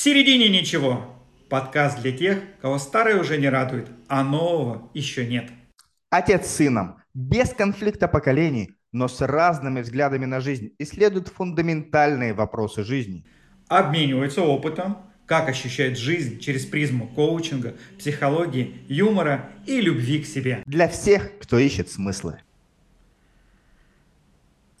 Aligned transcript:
середине 0.00 0.48
ничего. 0.48 1.14
Подкаст 1.50 2.00
для 2.00 2.12
тех, 2.12 2.38
кого 2.62 2.78
старое 2.78 3.20
уже 3.20 3.36
не 3.36 3.48
радует, 3.50 3.88
а 4.08 4.24
нового 4.24 4.90
еще 4.94 5.26
нет. 5.26 5.50
Отец 6.08 6.46
с 6.46 6.56
сыном, 6.56 6.96
без 7.12 7.50
конфликта 7.50 8.08
поколений, 8.08 8.70
но 8.92 9.08
с 9.08 9.20
разными 9.20 9.82
взглядами 9.82 10.24
на 10.24 10.40
жизнь, 10.40 10.72
исследуют 10.78 11.28
фундаментальные 11.28 12.32
вопросы 12.32 12.82
жизни. 12.82 13.26
Обмениваются 13.68 14.42
опытом, 14.42 14.96
как 15.26 15.48
ощущать 15.48 15.98
жизнь 15.98 16.40
через 16.40 16.64
призму 16.64 17.06
коучинга, 17.08 17.74
психологии, 17.98 18.78
юмора 18.88 19.50
и 19.66 19.80
любви 19.80 20.22
к 20.22 20.26
себе. 20.26 20.62
Для 20.66 20.88
всех, 20.88 21.38
кто 21.40 21.58
ищет 21.58 21.90
смыслы. 21.90 22.40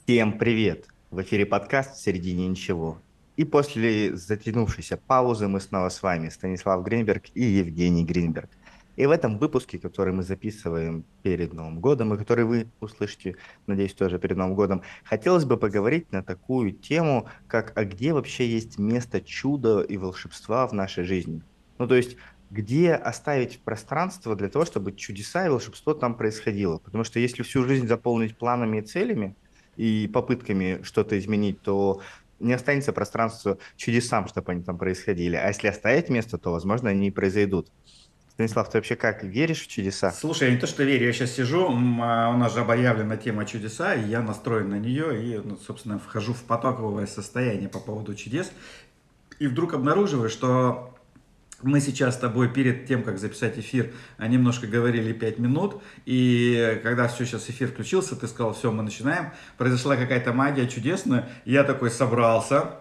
Всем 0.04 0.38
привет! 0.38 0.86
В 1.10 1.20
эфире 1.22 1.44
подкаст 1.44 1.96
«В 1.96 2.02
середине 2.02 2.48
ничего». 2.48 3.02
И 3.40 3.44
после 3.46 4.14
затянувшейся 4.14 4.98
паузы 4.98 5.48
мы 5.48 5.60
снова 5.60 5.88
с 5.88 6.02
вами, 6.02 6.28
Станислав 6.28 6.84
Гринберг 6.84 7.24
и 7.32 7.42
Евгений 7.42 8.04
Гринберг. 8.04 8.50
И 8.96 9.06
в 9.06 9.10
этом 9.10 9.38
выпуске, 9.38 9.78
который 9.78 10.12
мы 10.12 10.24
записываем 10.24 11.04
перед 11.22 11.54
Новым 11.54 11.80
годом, 11.80 12.12
и 12.12 12.18
который 12.18 12.44
вы 12.44 12.66
услышите, 12.80 13.36
надеюсь, 13.66 13.94
тоже 13.94 14.18
перед 14.18 14.36
Новым 14.36 14.54
годом, 14.54 14.82
хотелось 15.04 15.46
бы 15.46 15.56
поговорить 15.56 16.12
на 16.12 16.22
такую 16.22 16.72
тему, 16.72 17.30
как 17.48 17.72
«А 17.76 17.86
где 17.86 18.12
вообще 18.12 18.46
есть 18.46 18.78
место 18.78 19.22
чуда 19.22 19.80
и 19.80 19.96
волшебства 19.96 20.66
в 20.66 20.74
нашей 20.74 21.04
жизни?» 21.04 21.40
Ну, 21.78 21.88
то 21.88 21.94
есть, 21.94 22.18
где 22.50 22.92
оставить 22.92 23.60
пространство 23.60 24.36
для 24.36 24.50
того, 24.50 24.66
чтобы 24.66 24.92
чудеса 24.92 25.46
и 25.46 25.48
волшебство 25.48 25.94
там 25.94 26.14
происходило? 26.14 26.76
Потому 26.76 27.04
что 27.04 27.18
если 27.18 27.42
всю 27.42 27.64
жизнь 27.64 27.88
заполнить 27.88 28.36
планами 28.36 28.80
и 28.80 28.82
целями, 28.82 29.34
и 29.78 30.10
попытками 30.12 30.80
что-то 30.82 31.18
изменить, 31.18 31.62
то 31.62 32.02
не 32.40 32.52
останется 32.52 32.92
пространства 32.92 33.58
чудесам, 33.76 34.26
чтобы 34.26 34.52
они 34.52 34.62
там 34.62 34.78
происходили. 34.78 35.36
А 35.36 35.48
если 35.48 35.68
оставить 35.68 36.08
место, 36.08 36.38
то, 36.38 36.50
возможно, 36.52 36.90
они 36.90 37.08
и 37.08 37.10
произойдут. 37.10 37.70
Станислав, 38.30 38.70
ты 38.70 38.78
вообще 38.78 38.96
как, 38.96 39.22
веришь 39.22 39.62
в 39.62 39.68
чудеса? 39.68 40.12
Слушай, 40.12 40.48
я 40.48 40.54
не 40.54 40.60
то, 40.60 40.66
что 40.66 40.82
верю, 40.82 41.06
я 41.06 41.12
сейчас 41.12 41.32
сижу, 41.32 41.68
а 41.68 42.30
у 42.30 42.38
нас 42.38 42.54
же 42.54 42.60
объявлена 42.60 43.18
тема 43.18 43.44
чудеса, 43.44 43.94
и 43.94 44.08
я 44.08 44.22
настроен 44.22 44.70
на 44.70 44.78
нее, 44.78 45.22
и, 45.22 45.38
ну, 45.44 45.58
собственно, 45.58 45.98
вхожу 45.98 46.32
в 46.32 46.42
потоковое 46.44 47.06
состояние 47.06 47.68
по 47.68 47.80
поводу 47.80 48.14
чудес, 48.14 48.50
и 49.38 49.46
вдруг 49.46 49.74
обнаруживаю, 49.74 50.30
что 50.30 50.94
мы 51.62 51.80
сейчас 51.80 52.14
с 52.14 52.18
тобой 52.18 52.52
перед 52.52 52.86
тем, 52.86 53.02
как 53.02 53.18
записать 53.18 53.58
эфир, 53.58 53.92
немножко 54.18 54.66
говорили 54.66 55.12
5 55.12 55.38
минут, 55.38 55.82
и 56.06 56.80
когда 56.82 57.08
все 57.08 57.24
сейчас 57.24 57.48
эфир 57.50 57.68
включился, 57.68 58.16
ты 58.16 58.26
сказал, 58.26 58.54
все, 58.54 58.72
мы 58.72 58.82
начинаем, 58.82 59.32
произошла 59.58 59.96
какая-то 59.96 60.32
магия 60.32 60.66
чудесная, 60.66 61.28
я 61.44 61.64
такой 61.64 61.90
собрался, 61.90 62.79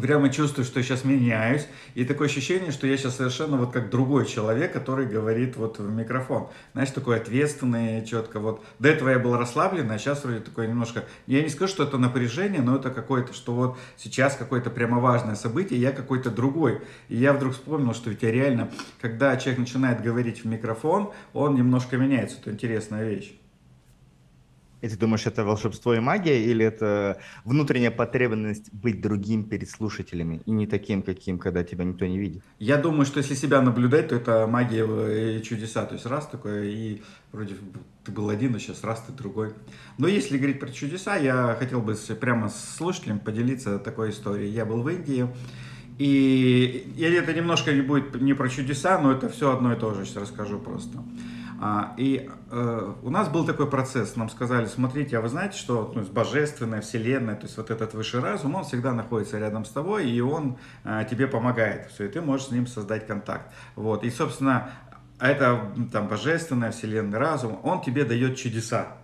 прямо 0.00 0.30
чувствую, 0.30 0.64
что 0.64 0.82
сейчас 0.82 1.04
меняюсь, 1.04 1.66
и 1.94 2.04
такое 2.04 2.28
ощущение, 2.28 2.72
что 2.72 2.86
я 2.86 2.96
сейчас 2.96 3.16
совершенно 3.16 3.56
вот 3.56 3.72
как 3.72 3.90
другой 3.90 4.26
человек, 4.26 4.72
который 4.72 5.06
говорит 5.06 5.56
вот 5.56 5.78
в 5.78 5.90
микрофон. 5.90 6.48
Знаешь, 6.72 6.90
такой 6.90 7.16
ответственный, 7.16 8.04
четко 8.04 8.40
вот. 8.40 8.64
До 8.78 8.88
этого 8.88 9.10
я 9.10 9.18
был 9.18 9.36
расслаблен, 9.36 9.90
а 9.90 9.98
сейчас 9.98 10.24
вроде 10.24 10.40
такое 10.40 10.66
немножко, 10.66 11.04
я 11.26 11.42
не 11.42 11.48
скажу, 11.48 11.72
что 11.72 11.84
это 11.84 11.98
напряжение, 11.98 12.60
но 12.60 12.76
это 12.76 12.90
какое-то, 12.90 13.32
что 13.32 13.54
вот 13.54 13.78
сейчас 13.96 14.36
какое-то 14.36 14.70
прямо 14.70 15.00
важное 15.00 15.34
событие, 15.34 15.80
я 15.80 15.92
какой-то 15.92 16.30
другой. 16.30 16.82
И 17.08 17.16
я 17.16 17.32
вдруг 17.32 17.54
вспомнил, 17.54 17.94
что 17.94 18.10
ведь 18.10 18.22
реально, 18.22 18.70
когда 19.00 19.36
человек 19.36 19.60
начинает 19.60 20.02
говорить 20.02 20.42
в 20.42 20.46
микрофон, 20.46 21.12
он 21.32 21.54
немножко 21.54 21.96
меняется, 21.96 22.38
это 22.40 22.50
интересная 22.50 23.08
вещь. 23.08 23.34
И 24.84 24.88
ты 24.88 24.98
думаешь, 24.98 25.24
это 25.24 25.44
волшебство 25.44 25.94
и 25.94 26.00
магия, 26.00 26.44
или 26.44 26.62
это 26.62 27.18
внутренняя 27.44 27.90
потребность 27.90 28.70
быть 28.70 29.00
другим 29.00 29.44
перед 29.44 29.70
слушателями 29.70 30.42
и 30.44 30.50
не 30.50 30.66
таким, 30.66 31.00
каким, 31.00 31.38
когда 31.38 31.64
тебя 31.64 31.84
никто 31.84 32.04
не 32.04 32.18
видит? 32.18 32.42
Я 32.58 32.76
думаю, 32.76 33.06
что 33.06 33.16
если 33.18 33.34
себя 33.34 33.62
наблюдать, 33.62 34.08
то 34.08 34.16
это 34.16 34.46
магия 34.46 35.38
и 35.38 35.42
чудеса. 35.42 35.86
То 35.86 35.94
есть 35.94 36.04
раз 36.04 36.26
такое, 36.26 36.64
и 36.64 37.00
вроде 37.32 37.54
ты 38.04 38.12
был 38.12 38.28
один, 38.28 38.54
а 38.56 38.58
сейчас 38.58 38.84
раз 38.84 39.02
ты 39.06 39.14
другой. 39.14 39.54
Но 39.96 40.06
если 40.06 40.36
говорить 40.36 40.60
про 40.60 40.68
чудеса, 40.68 41.16
я 41.16 41.56
хотел 41.58 41.80
бы 41.80 41.94
прямо 42.20 42.50
с 42.50 42.76
слушателем 42.76 43.20
поделиться 43.20 43.78
такой 43.78 44.10
историей. 44.10 44.50
Я 44.50 44.66
был 44.66 44.82
в 44.82 44.88
Индии, 44.90 45.26
и 45.96 46.94
это 47.00 47.32
немножко 47.32 47.72
не 47.72 47.80
будет 47.80 48.20
не 48.20 48.34
про 48.34 48.50
чудеса, 48.50 48.98
но 48.98 49.12
это 49.12 49.30
все 49.30 49.56
одно 49.56 49.72
и 49.72 49.80
то 49.80 49.94
же, 49.94 50.04
сейчас 50.04 50.24
расскажу 50.24 50.58
просто. 50.58 51.02
А, 51.66 51.94
и 51.96 52.28
э, 52.50 52.92
у 53.02 53.08
нас 53.08 53.30
был 53.30 53.46
такой 53.46 53.70
процесс, 53.70 54.16
нам 54.16 54.28
сказали, 54.28 54.66
смотрите, 54.66 55.16
а 55.16 55.22
вы 55.22 55.30
знаете, 55.30 55.56
что 55.56 55.90
ну, 55.94 56.02
божественная 56.02 56.82
вселенная, 56.82 57.36
то 57.36 57.44
есть 57.44 57.56
вот 57.56 57.70
этот 57.70 57.94
высший 57.94 58.20
разум, 58.20 58.54
он 58.54 58.64
всегда 58.64 58.92
находится 58.92 59.38
рядом 59.38 59.64
с 59.64 59.70
тобой, 59.70 60.10
и 60.10 60.20
он 60.20 60.58
э, 60.84 61.06
тебе 61.10 61.26
помогает, 61.26 61.90
все, 61.90 62.04
и 62.04 62.08
ты 62.08 62.20
можешь 62.20 62.48
с 62.48 62.50
ним 62.50 62.66
создать 62.66 63.06
контакт. 63.06 63.50
Вот, 63.76 64.04
и, 64.04 64.10
собственно, 64.10 64.72
это 65.18 65.72
там 65.90 66.06
божественная 66.06 66.70
вселенная 66.70 67.18
разум, 67.18 67.58
он 67.62 67.80
тебе 67.80 68.04
дает 68.04 68.36
чудеса. 68.36 68.98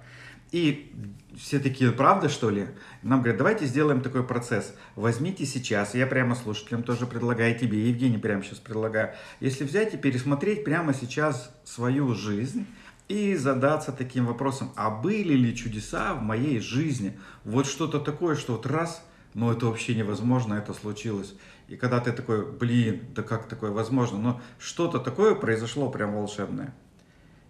И 0.53 0.93
все 1.37 1.61
такие, 1.61 1.93
правда 1.93 2.29
что 2.29 2.51
ли? 2.51 2.67
Нам 3.03 3.21
говорят, 3.21 3.39
давайте 3.39 3.67
сделаем 3.67 4.01
такой 4.01 4.27
процесс. 4.27 4.75
Возьмите 4.97 5.47
сейчас, 5.47 5.95
я 5.95 6.07
прямо 6.07 6.35
слушателям 6.35 6.83
тоже 6.83 7.07
предлагаю, 7.07 7.57
тебе, 7.59 7.89
Евгений 7.89 8.19
прямо 8.19 8.43
сейчас 8.43 8.59
предлагаю, 8.59 9.15
если 9.39 9.65
взять 9.65 9.95
и 9.95 9.97
пересмотреть 9.97 10.65
прямо 10.65 10.93
сейчас 10.93 11.55
свою 11.65 12.15
жизнь, 12.15 12.67
и 13.11 13.35
задаться 13.35 13.91
таким 13.91 14.27
вопросом, 14.27 14.73
а 14.77 14.89
были 14.89 15.33
ли 15.33 15.57
чудеса 15.57 16.15
в 16.15 16.23
моей 16.23 16.61
жизни? 16.61 17.19
Вот 17.43 17.67
что-то 17.67 17.99
такое, 17.99 18.37
что 18.37 18.53
вот 18.53 18.67
раз, 18.67 19.05
но 19.35 19.51
это 19.51 19.67
вообще 19.67 19.97
невозможно, 19.97 20.55
это 20.55 20.73
случилось. 20.73 21.35
И 21.67 21.77
когда 21.77 21.99
ты 21.99 22.13
такой, 22.13 22.49
блин, 22.49 23.03
да 23.13 23.25
как 23.25 23.49
такое 23.49 23.73
возможно? 23.73 24.17
Но 24.19 24.41
что-то 24.61 25.01
такое 25.01 25.35
произошло 25.35 25.91
прям 25.91 26.15
волшебное. 26.15 26.73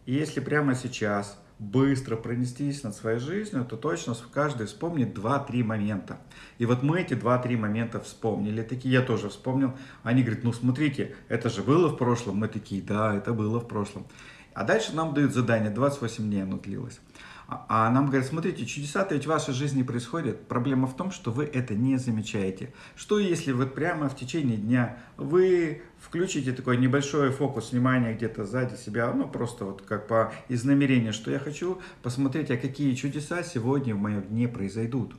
И 0.06 0.14
если 0.14 0.40
прямо 0.40 0.74
сейчас 0.74 1.38
быстро 1.60 2.16
пронестись 2.16 2.82
над 2.82 2.96
своей 2.96 3.18
жизнью, 3.18 3.66
то 3.66 3.76
точно 3.76 4.16
каждый 4.32 4.66
вспомнит 4.66 5.16
2-3 5.16 5.62
момента. 5.62 6.18
И 6.58 6.64
вот 6.64 6.82
мы 6.82 7.02
эти 7.02 7.12
2-3 7.12 7.56
момента 7.58 8.00
вспомнили. 8.00 8.62
Такие 8.62 8.94
я 8.94 9.02
тоже 9.02 9.28
вспомнил. 9.28 9.74
Они 10.02 10.22
говорят, 10.22 10.42
ну 10.42 10.52
смотрите, 10.54 11.14
это 11.28 11.50
же 11.50 11.62
было 11.62 11.88
в 11.88 11.96
прошлом. 11.96 12.38
Мы 12.38 12.48
такие, 12.48 12.82
да, 12.82 13.14
это 13.14 13.34
было 13.34 13.60
в 13.60 13.68
прошлом. 13.68 14.06
А 14.54 14.64
дальше 14.64 14.96
нам 14.96 15.12
дают 15.14 15.32
задание, 15.32 15.70
28 15.70 16.24
дней 16.24 16.42
оно 16.42 16.56
длилось. 16.56 16.98
А, 17.50 17.90
нам 17.90 18.06
говорят, 18.06 18.26
смотрите, 18.26 18.64
чудеса-то 18.64 19.14
ведь 19.14 19.24
в 19.24 19.28
вашей 19.28 19.52
жизни 19.52 19.82
происходят. 19.82 20.46
Проблема 20.46 20.86
в 20.86 20.94
том, 20.94 21.10
что 21.10 21.32
вы 21.32 21.44
это 21.44 21.74
не 21.74 21.96
замечаете. 21.96 22.72
Что 22.94 23.18
если 23.18 23.50
вот 23.50 23.74
прямо 23.74 24.08
в 24.08 24.16
течение 24.16 24.56
дня 24.56 24.98
вы 25.16 25.82
включите 25.98 26.52
такой 26.52 26.76
небольшой 26.76 27.30
фокус 27.30 27.72
внимания 27.72 28.14
где-то 28.14 28.44
сзади 28.44 28.76
себя, 28.76 29.12
ну 29.12 29.26
просто 29.26 29.64
вот 29.64 29.82
как 29.82 30.06
по 30.06 30.32
из 30.48 30.62
намерения, 30.62 31.10
что 31.10 31.32
я 31.32 31.40
хочу 31.40 31.80
посмотреть, 32.02 32.52
а 32.52 32.56
какие 32.56 32.94
чудеса 32.94 33.42
сегодня 33.42 33.96
в 33.96 33.98
моем 33.98 34.22
дне 34.22 34.46
произойдут. 34.46 35.14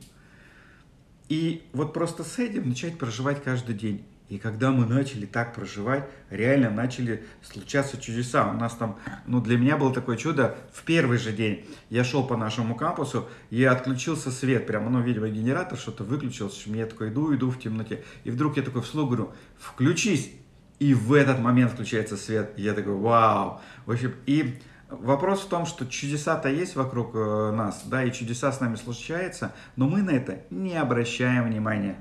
И 1.28 1.68
вот 1.74 1.92
просто 1.92 2.24
с 2.24 2.38
этим 2.38 2.68
начать 2.68 2.98
проживать 2.98 3.42
каждый 3.42 3.74
день. 3.74 4.04
И 4.32 4.38
когда 4.38 4.70
мы 4.70 4.86
начали 4.86 5.26
так 5.26 5.54
проживать, 5.54 6.08
реально 6.30 6.70
начали 6.70 7.22
случаться 7.42 8.00
чудеса. 8.00 8.48
У 8.48 8.54
нас 8.54 8.72
там, 8.72 8.98
ну 9.26 9.42
для 9.42 9.58
меня 9.58 9.76
было 9.76 9.92
такое 9.92 10.16
чудо, 10.16 10.56
в 10.72 10.84
первый 10.84 11.18
же 11.18 11.32
день 11.32 11.66
я 11.90 12.02
шел 12.02 12.26
по 12.26 12.34
нашему 12.34 12.74
кампусу, 12.74 13.28
и 13.50 13.62
отключился 13.62 14.30
свет, 14.30 14.66
прямо, 14.66 14.88
ну, 14.88 15.02
видимо, 15.02 15.28
генератор 15.28 15.76
что-то 15.76 16.04
выключился, 16.04 16.70
я 16.70 16.86
такой 16.86 17.10
иду, 17.10 17.34
иду 17.34 17.50
в 17.50 17.58
темноте, 17.58 18.04
и 18.24 18.30
вдруг 18.30 18.56
я 18.56 18.62
такой 18.62 18.80
вслух 18.80 19.08
говорю, 19.10 19.32
включись, 19.58 20.32
и 20.78 20.94
в 20.94 21.12
этот 21.12 21.38
момент 21.38 21.72
включается 21.72 22.16
свет, 22.16 22.54
и 22.56 22.62
я 22.62 22.72
такой, 22.72 22.94
вау. 22.94 23.60
В 23.84 23.90
общем, 23.90 24.14
и 24.24 24.58
вопрос 24.88 25.42
в 25.42 25.48
том, 25.48 25.66
что 25.66 25.84
чудеса-то 25.84 26.48
есть 26.48 26.74
вокруг 26.74 27.14
э, 27.14 27.52
нас, 27.52 27.82
да, 27.84 28.02
и 28.02 28.10
чудеса 28.10 28.50
с 28.50 28.60
нами 28.60 28.76
случаются, 28.76 29.52
но 29.76 29.86
мы 29.90 30.00
на 30.00 30.12
это 30.12 30.40
не 30.48 30.74
обращаем 30.74 31.50
внимания. 31.50 31.98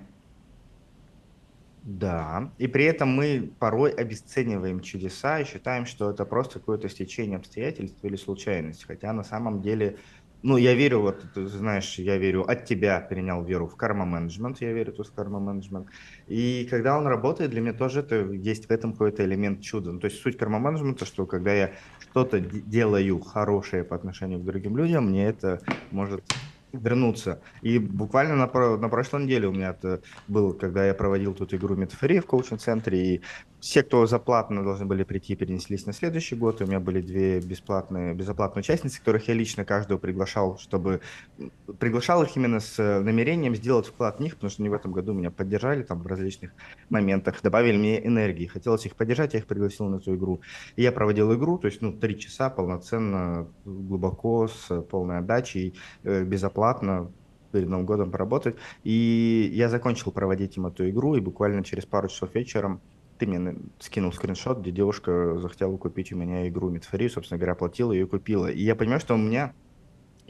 Да, 1.84 2.53
и 2.59 2.68
при 2.68 2.86
этом 2.86 3.09
мы 3.09 3.53
порой 3.58 3.91
обесцениваем 3.91 4.82
чудеса 4.82 5.40
и 5.40 5.46
считаем, 5.46 5.88
что 5.88 6.11
это 6.11 6.26
просто 6.26 6.59
какое-то 6.59 6.88
стечение 6.90 7.38
обстоятельств 7.38 7.97
или 8.03 8.16
случайность, 8.16 8.85
хотя 8.85 9.11
на 9.14 9.23
самом 9.23 9.64
деле, 9.64 9.97
ну, 10.44 10.58
я 10.58 10.76
верю, 10.76 11.00
вот, 11.00 11.26
ты 11.34 11.47
знаешь, 11.47 11.97
я 11.97 12.17
верю, 12.17 12.44
от 12.44 12.66
тебя 12.66 13.02
перенял 13.02 13.44
веру 13.44 13.66
в 13.66 13.76
карма-менеджмент, 13.76 14.61
я 14.61 14.73
верю 14.73 14.94
тут 14.94 15.08
в 15.08 15.14
карма-менеджмент, 15.14 15.88
и 16.28 16.67
когда 16.70 17.00
он 17.00 17.08
работает, 17.08 17.50
для 17.50 17.61
меня 17.61 17.73
тоже 17.73 18.02
это, 18.02 18.32
есть 18.32 18.67
в 18.67 18.72
этом 18.72 18.91
какой-то 18.91 19.26
элемент 19.26 19.61
чуда, 19.61 19.91
ну, 19.91 20.00
то 20.00 20.06
есть 20.06 20.22
суть 20.22 20.38
карма-менеджмента, 20.38 21.06
что 21.06 21.26
когда 21.26 21.52
я 21.52 21.72
что-то 22.00 22.40
делаю 22.40 23.20
хорошее 23.22 23.84
по 23.84 23.96
отношению 23.96 24.40
к 24.40 24.46
другим 24.46 24.78
людям, 24.78 25.09
мне 25.09 25.26
это 25.26 25.61
может 25.90 26.23
вернуться. 26.72 27.41
И 27.62 27.79
буквально 27.79 28.35
на, 28.35 28.78
на 28.78 28.90
прошлой 28.90 29.23
неделе 29.23 29.47
у 29.47 29.52
меня 29.52 29.72
это 29.72 30.02
был, 30.28 30.53
когда 30.53 30.85
я 30.85 30.94
проводил 30.94 31.34
тут 31.34 31.53
игру 31.53 31.76
Метафории 31.76 32.20
в 32.20 32.26
коучинг-центре, 32.26 33.16
и 33.16 33.22
все, 33.59 33.84
кто 33.84 34.08
заплатно 34.08 34.64
должны 34.64 34.85
были 34.85 35.03
прийти, 35.03 35.35
перенеслись 35.35 35.85
на 35.85 35.94
следующий 35.94 36.35
год. 36.35 36.62
И 36.62 36.64
у 36.64 36.68
меня 36.68 36.79
были 36.79 37.00
две 37.00 37.40
бесплатные, 37.40 38.14
безоплатные 38.16 38.62
участницы, 38.62 39.00
которых 39.00 39.28
я 39.28 39.35
лично 39.35 39.66
каждого 39.66 40.00
приглашал, 40.00 40.58
чтобы... 40.58 41.02
Приглашал 41.79 42.23
их 42.23 42.35
именно 42.35 42.59
с 42.59 42.78
намерением 42.78 43.56
сделать 43.56 43.85
вклад 43.85 44.18
в 44.18 44.20
них, 44.22 44.35
потому 44.35 44.50
что 44.50 44.64
они 44.64 44.70
в 44.70 44.73
этом 44.73 44.91
году 44.91 45.14
меня 45.14 45.29
поддержали 45.29 45.84
там 45.84 46.02
в 46.02 46.08
различных 46.08 46.52
моментах, 46.90 47.41
добавили 47.44 47.78
мне 47.78 48.06
энергии. 48.06 48.47
Хотелось 48.47 48.85
их 48.85 48.96
поддержать, 48.96 49.34
я 49.34 49.40
их 49.40 49.46
пригласил 49.46 49.85
на 49.85 49.97
эту 49.97 50.16
игру. 50.16 50.41
И 50.76 50.82
я 50.82 50.91
проводил 50.91 51.34
игру, 51.35 51.59
то 51.59 51.68
есть, 51.68 51.82
ну, 51.82 51.94
три 51.94 52.18
часа 52.18 52.50
полноценно, 52.50 53.47
глубоко, 53.64 54.47
с 54.47 54.82
полной 54.82 55.20
отдачей, 55.20 55.76
э, 56.03 56.23
безоплатно, 56.61 57.11
перед 57.52 57.67
Новым 57.67 57.85
годом 57.85 58.11
поработать. 58.11 58.55
И 58.84 59.52
я 59.53 59.67
закончил 59.67 60.11
проводить 60.11 60.58
им 60.58 60.67
эту 60.67 60.90
игру, 60.90 61.16
и 61.16 61.19
буквально 61.19 61.63
через 61.63 61.85
пару 61.85 62.08
часов 62.08 62.34
вечером 62.34 62.81
ты 63.17 63.28
мне 63.28 63.55
скинул 63.79 64.13
скриншот, 64.13 64.59
где 64.59 64.72
девушка 64.72 65.37
захотела 65.37 65.75
купить 65.78 66.13
у 66.13 66.16
меня 66.16 66.47
игру 66.47 66.69
Метафорию, 66.69 67.09
собственно 67.09 67.37
говоря, 67.37 67.53
оплатила 67.53 67.91
ее 67.91 68.03
и 68.03 68.08
купила. 68.08 68.47
И 68.47 68.63
я 68.63 68.75
понимаю, 68.75 68.99
что 69.02 69.16
у 69.16 69.17
меня 69.17 69.53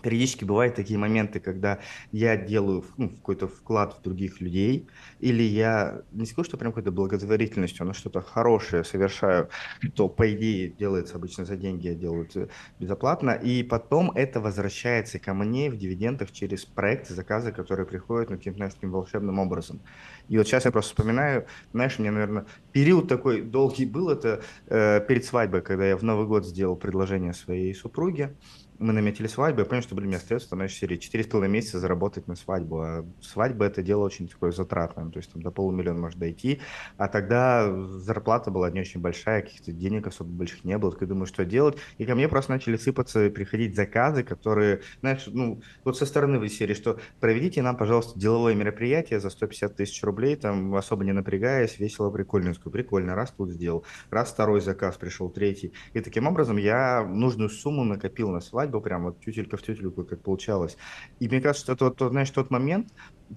периодически 0.02 0.46
бывают 0.46 0.76
такие 0.76 1.00
моменты, 1.00 1.40
когда 1.40 1.80
я 2.12 2.38
делаю 2.38 2.84
ну, 2.98 3.10
какой-то 3.10 3.48
вклад 3.48 3.98
в 3.98 4.02
других 4.02 4.42
людей, 4.42 4.88
или 5.20 5.44
я 5.44 6.02
не 6.12 6.26
скажу, 6.26 6.46
что 6.46 6.58
прям 6.58 6.72
какой-то 6.72 6.92
благотворительностью, 6.92 7.86
но 7.86 7.94
что-то 7.94 8.22
хорошее 8.22 8.84
совершаю, 8.84 9.50
то, 9.96 10.10
по 10.10 10.32
идее, 10.34 10.70
делается 10.70 11.16
обычно 11.16 11.46
за 11.46 11.56
деньги, 11.56 11.88
я 11.88 11.96
делаю 11.96 12.26
это 12.26 12.50
безоплатно, 12.80 13.32
и 13.32 13.64
потом 13.64 14.12
это 14.12 14.40
возвращается 14.40 15.20
ко 15.20 15.34
мне 15.34 15.70
в 15.70 15.78
дивидендах 15.78 16.32
через 16.32 16.66
проекты, 16.66 17.14
заказы, 17.14 17.52
которые 17.52 17.86
приходят, 17.86 18.30
ну, 18.30 18.38
каким-то, 18.38 18.70
таким 18.70 18.92
волшебным 18.92 19.40
образом. 19.40 19.82
И 20.28 20.38
вот 20.38 20.48
сейчас 20.48 20.66
я 20.66 20.72
просто 20.72 20.92
вспоминаю, 20.96 21.46
знаешь, 21.74 22.00
меня, 22.00 22.12
наверное, 22.12 22.46
период 22.72 23.08
такой 23.08 23.42
долгий 23.42 23.86
был, 23.86 24.10
это 24.10 24.42
э, 24.68 25.02
перед 25.08 25.26
свадьбой, 25.26 25.62
когда 25.62 25.86
я 25.86 25.98
в 25.98 26.04
Новый 26.04 26.26
год 26.26 26.46
сделал 26.46 26.76
предложение 26.76 27.34
своей 27.34 27.74
супруге, 27.74 28.36
мы 28.82 28.94
наметили 28.94 29.28
свадьбу, 29.28 29.62
я 29.62 29.66
понял, 29.66 29.84
что, 29.84 29.96
блин, 29.96 30.08
мне 30.08 30.18
остается, 30.18 30.50
там, 30.50 30.58
знаешь, 30.58 30.74
серии 30.74 30.98
4,5 30.98 31.48
месяца 31.48 31.80
заработать 31.80 32.28
на 32.28 32.36
свадьбу, 32.36 32.82
а 32.82 33.06
свадьба 33.22 33.66
это 33.66 33.84
дело 33.84 34.04
очень 34.04 34.28
такое 34.28 34.52
затратное, 34.52 35.10
то 35.10 35.18
есть 35.20 35.32
там 35.32 35.42
до 35.42 35.52
полумиллиона 35.52 36.00
может 36.00 36.18
дойти, 36.18 36.60
а 36.98 37.08
тогда 37.08 37.72
зарплата 38.00 38.50
была 38.52 38.70
не 38.72 38.82
очень 38.82 39.00
большая, 39.00 39.44
каких-то 39.44 39.72
денег 39.72 40.08
особо 40.08 40.32
больших 40.32 40.64
не 40.64 40.78
было, 40.78 40.92
так 40.92 41.02
я 41.02 41.08
думаю, 41.08 41.28
что 41.28 41.46
делать, 41.46 41.78
и 41.98 42.06
ко 42.06 42.16
мне 42.16 42.28
просто 42.28 42.52
начали 42.52 42.76
сыпаться, 42.76 43.30
приходить 43.30 43.76
заказы, 43.76 44.24
которые, 44.24 44.82
знаешь, 45.02 45.24
ну, 45.28 45.62
вот 45.84 45.98
со 45.98 46.06
стороны 46.06 46.40
в 46.40 46.48
серии, 46.50 46.74
что 46.74 47.00
проведите 47.20 47.62
нам, 47.62 47.78
пожалуйста, 47.78 48.20
деловое 48.20 48.56
мероприятие 48.56 49.20
за 49.20 49.30
150 49.30 49.76
тысяч 49.76 50.04
рублей, 50.04 50.36
там, 50.36 50.76
особо 50.76 51.04
не 51.04 51.12
напрягаясь, 51.12 51.80
весело, 51.80 52.10
прикольно, 52.10 52.54
прикольно, 52.54 53.16
раз 53.16 53.32
тут 53.32 53.52
сделал, 53.52 53.86
раз 54.10 54.32
второй 54.32 54.62
заказ 54.62 54.98
пришел, 54.98 55.30
третий, 55.30 55.74
и 55.94 56.02
таким 56.02 56.28
образом 56.28 56.58
я 56.58 57.04
нужную 57.04 57.50
сумму 57.50 57.84
накопил 57.84 58.32
на 58.32 58.40
свадьбу, 58.42 58.71
свадьбу, 58.72 58.82
прям 58.82 59.04
вот 59.04 59.20
тютелька 59.20 59.58
в 59.58 59.62
тютельку, 59.62 60.04
как 60.04 60.22
получалось. 60.22 60.78
И 61.20 61.28
мне 61.28 61.42
кажется, 61.42 61.64
что 61.64 61.74
это 61.74 61.86
вот, 61.86 62.12
знаешь, 62.12 62.30
тот 62.30 62.52
момент, 62.52 62.88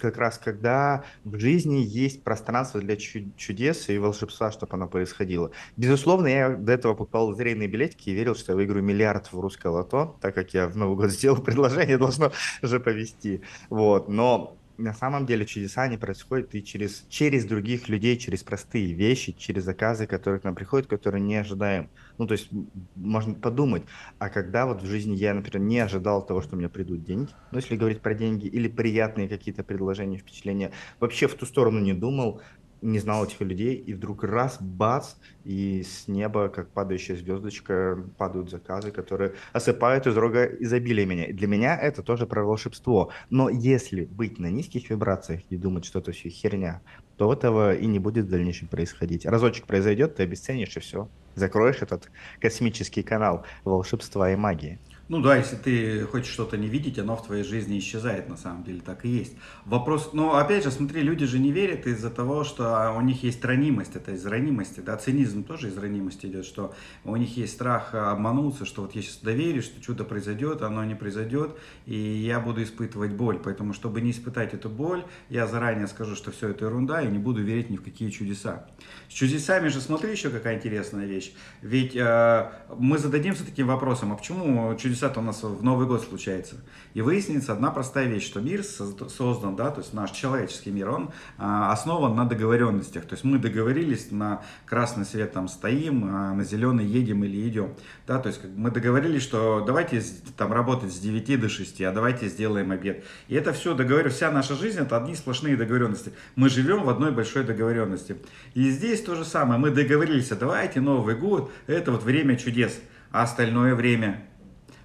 как 0.01 0.17
раз 0.17 0.39
когда 0.39 1.05
в 1.25 1.39
жизни 1.39 1.77
есть 1.77 2.25
пространство 2.25 2.81
для 2.81 2.97
чудес 2.97 3.89
и 3.89 3.99
волшебства, 3.99 4.51
чтобы 4.51 4.75
оно 4.75 4.89
происходило. 4.89 5.51
Безусловно, 5.77 6.27
я 6.27 6.51
до 6.51 6.73
этого 6.73 6.95
покупал 6.95 7.29
лотерейные 7.29 7.69
билетики 7.69 8.11
и 8.11 8.15
верил, 8.15 8.35
что 8.35 8.53
я 8.53 8.57
выиграю 8.57 8.83
миллиард 8.85 9.33
в 9.33 9.41
русское 9.41 9.69
лото, 9.69 10.17
так 10.21 10.35
как 10.35 10.55
я 10.55 10.67
в 10.69 10.77
Новый 10.77 10.97
год 10.97 11.11
сделал 11.11 11.43
предложение, 11.43 11.99
должно 11.99 12.33
уже 12.63 12.81
повести. 12.81 13.43
Вот. 13.71 14.09
Но 14.09 14.57
на 14.79 14.93
самом 14.95 15.27
деле 15.27 15.47
чудеса 15.47 15.87
не 15.89 15.97
происходят 15.97 16.55
и 16.55 16.65
через, 16.65 17.05
через 17.09 17.45
других 17.45 17.89
людей, 17.89 18.17
через 18.17 18.43
простые 18.43 18.93
вещи, 18.93 19.33
через 19.33 19.65
заказы, 19.65 20.07
которые 20.07 20.41
к 20.41 20.45
нам 20.45 20.55
приходят, 20.55 20.89
которые 20.89 21.23
не 21.23 21.37
ожидаем. 21.37 21.91
Ну, 22.19 22.27
то 22.27 22.33
есть 22.33 22.49
можно 22.95 23.35
подумать, 23.35 23.85
а 24.19 24.29
когда 24.29 24.67
вот 24.67 24.83
в 24.83 24.87
жизни 24.87 25.15
я, 25.15 25.35
например, 25.35 25.67
не 25.67 25.79
ожидал 25.79 26.25
того, 26.25 26.43
что 26.43 26.57
у 26.57 26.59
меня 26.59 26.69
придут 26.69 27.05
деньги, 27.05 27.31
ну, 27.51 27.59
если 27.59 27.77
говорить 27.77 28.01
про 28.01 28.15
деньги, 28.15 28.47
или 28.47 28.69
приятные 28.69 29.29
какие-то 29.29 29.63
предложения, 29.63 30.19
впечатления, 30.19 30.73
вообще 31.01 31.29
в 31.29 31.35
ту 31.35 31.47
сторону 31.47 31.81
не 31.81 31.95
думал, 31.95 32.41
не 32.85 32.99
знал 32.99 33.25
этих 33.25 33.41
людей, 33.41 33.75
и 33.75 33.95
вдруг 33.95 34.23
раз, 34.25 34.59
бац, 34.61 35.15
и 35.45 35.83
с 35.83 36.07
неба, 36.07 36.49
как 36.49 36.69
падающая 36.69 37.17
звездочка, 37.17 37.99
падают 38.19 38.51
заказы, 38.51 38.91
которые 38.91 39.35
осыпают 39.53 40.07
из 40.07 40.17
рога 40.17 40.45
изобилия 40.45 41.07
меня. 41.07 41.33
Для 41.33 41.49
меня 41.49 41.77
это 41.77 42.03
тоже 42.03 42.27
про 42.27 42.45
волшебство. 42.45 43.11
Но 43.31 43.49
если 43.49 44.05
быть 44.05 44.39
на 44.39 44.51
низких 44.51 44.91
вибрациях 44.91 45.41
и 45.49 45.57
думать, 45.57 45.85
что 45.87 45.99
это 46.01 46.13
все 46.13 46.29
херня, 46.29 46.83
то 47.17 47.33
этого 47.33 47.75
и 47.75 47.87
не 47.87 47.99
будет 47.99 48.27
в 48.27 48.31
дальнейшем 48.31 48.69
происходить. 48.69 49.25
Разочек 49.25 49.67
произойдет, 49.67 50.17
ты 50.17 50.25
обесценишь, 50.25 50.77
и 50.77 50.81
все. 50.81 51.09
Закроешь 51.35 51.81
этот 51.81 52.11
космический 52.41 53.03
канал 53.03 53.45
волшебства 53.65 54.31
и 54.31 54.37
магии. 54.37 54.79
Ну 55.07 55.21
да, 55.21 55.37
если 55.37 55.57
ты 55.57 56.05
хочешь 56.07 56.33
что-то 56.33 56.57
не 56.57 56.67
видеть, 56.67 56.99
оно 56.99 57.15
в 57.15 57.27
твоей 57.27 57.45
жизни 57.45 57.79
исчезает, 57.79 58.31
на 58.31 58.39
самом 58.39 58.65
деле, 58.65 58.81
так 58.81 59.05
и 59.05 59.11
есть. 59.11 59.35
Вопрос, 59.67 60.15
но 60.15 60.37
опять 60.37 60.65
же, 60.65 60.71
смотри, 60.71 61.03
люди 61.03 61.27
же 61.27 61.39
не 61.39 61.53
верят 61.53 61.87
из-за 61.87 62.09
того, 62.09 62.43
что 62.43 62.91
у 62.97 63.03
них 63.03 63.23
есть 63.23 63.45
ранимость, 63.45 63.97
это 63.97 64.13
из 64.13 64.25
ранимости, 64.25 64.81
да, 64.81 64.97
цинизм 64.97 65.45
тоже 65.45 65.69
из 65.69 65.77
ранимости 65.77 66.25
идет, 66.25 66.47
что 66.47 66.75
у 67.05 67.17
них 67.17 67.37
есть 67.37 67.53
страх 67.53 67.95
обмануться, 67.95 68.65
что 68.65 68.81
вот 68.81 68.95
я 68.95 69.03
сейчас 69.03 69.19
доверюсь, 69.19 69.67
что 69.67 69.83
чудо 69.83 70.05
произойдет, 70.05 70.63
оно 70.63 70.83
не 70.85 70.95
произойдет, 70.95 71.51
и 71.85 71.95
я 71.95 72.41
буду 72.41 72.63
испытывать 72.63 73.13
боль, 73.13 73.39
поэтому, 73.39 73.75
чтобы 73.75 74.01
не 74.01 74.11
испытать 74.11 74.55
эту 74.55 74.71
боль, 74.71 75.05
я 75.29 75.47
заранее 75.47 75.87
скажу, 75.87 76.17
что 76.17 76.33
все 76.33 76.49
это 76.49 76.65
ерунда, 76.65 77.03
и 77.03 77.09
не 77.09 77.19
буду 77.19 77.43
верить 77.43 77.69
ни 77.69 77.77
в 77.77 77.83
какие 77.83 78.09
чудеса. 78.09 78.65
С 79.11 79.13
чудесами 79.13 79.69
же, 79.69 79.83
смотри, 79.83 80.13
еще 80.13 80.31
какая 80.31 80.57
интересная 80.57 81.05
вещь, 81.05 81.35
ведь 81.61 81.95
э, 81.95 82.51
мы 82.75 82.97
зададимся 82.97 83.45
таким 83.45 83.67
вопросом, 83.67 84.11
а 84.11 84.17
почему 84.17 84.75
чудеса 84.77 84.94
чудеса-то 84.95 85.21
у 85.21 85.23
нас 85.23 85.43
в 85.43 85.63
Новый 85.63 85.87
год 85.87 86.05
случается. 86.05 86.57
И 86.95 87.03
выяснится 87.03 87.53
одна 87.53 87.71
простая 87.71 88.07
вещь, 88.07 88.25
что 88.25 88.41
мир 88.41 88.63
создан, 88.63 89.57
да, 89.57 89.71
то 89.71 89.81
есть 89.81 89.93
наш 89.93 90.13
человеческий 90.13 90.71
мир, 90.71 90.91
он 90.91 91.11
а, 91.37 91.73
основан 91.73 92.15
на 92.15 92.25
договоренностях. 92.25 93.05
То 93.05 93.15
есть 93.15 93.25
мы 93.25 93.39
договорились, 93.39 94.13
на 94.13 94.43
красный 94.67 95.05
свет 95.05 95.33
там 95.33 95.49
стоим, 95.49 96.05
а 96.05 96.33
на 96.33 96.45
зеленый 96.45 96.87
едем 96.87 97.25
или 97.25 97.49
идем. 97.49 97.75
Да, 98.07 98.21
то 98.21 98.29
есть 98.29 98.41
мы 98.55 98.71
договорились, 98.71 99.23
что 99.23 99.65
давайте 99.67 100.01
там 100.37 100.53
работать 100.53 100.93
с 100.93 100.99
9 100.99 101.41
до 101.41 101.49
6, 101.49 101.83
а 101.83 101.93
давайте 101.93 102.29
сделаем 102.29 102.71
обед. 102.71 103.05
И 103.27 103.35
это 103.35 103.53
все 103.53 103.75
договоренность, 103.75 104.17
вся 104.17 104.31
наша 104.31 104.55
жизнь 104.55 104.79
это 104.79 104.97
одни 104.97 105.17
сплошные 105.17 105.57
договоренности. 105.57 106.13
Мы 106.37 106.49
живем 106.49 106.85
в 106.85 106.89
одной 106.89 107.11
большой 107.11 107.43
договоренности. 107.43 108.17
И 108.55 108.71
здесь 108.71 109.03
то 109.03 109.17
же 109.17 109.25
самое. 109.25 109.59
Мы 109.59 109.71
договорились, 109.71 110.31
а 110.31 110.37
давайте 110.37 110.81
Новый 110.81 111.17
год, 111.17 111.51
это 111.67 111.91
вот 111.91 112.05
время 112.05 112.37
чудес, 112.37 112.79
а 113.11 113.23
остальное 113.23 113.75
время 113.75 114.25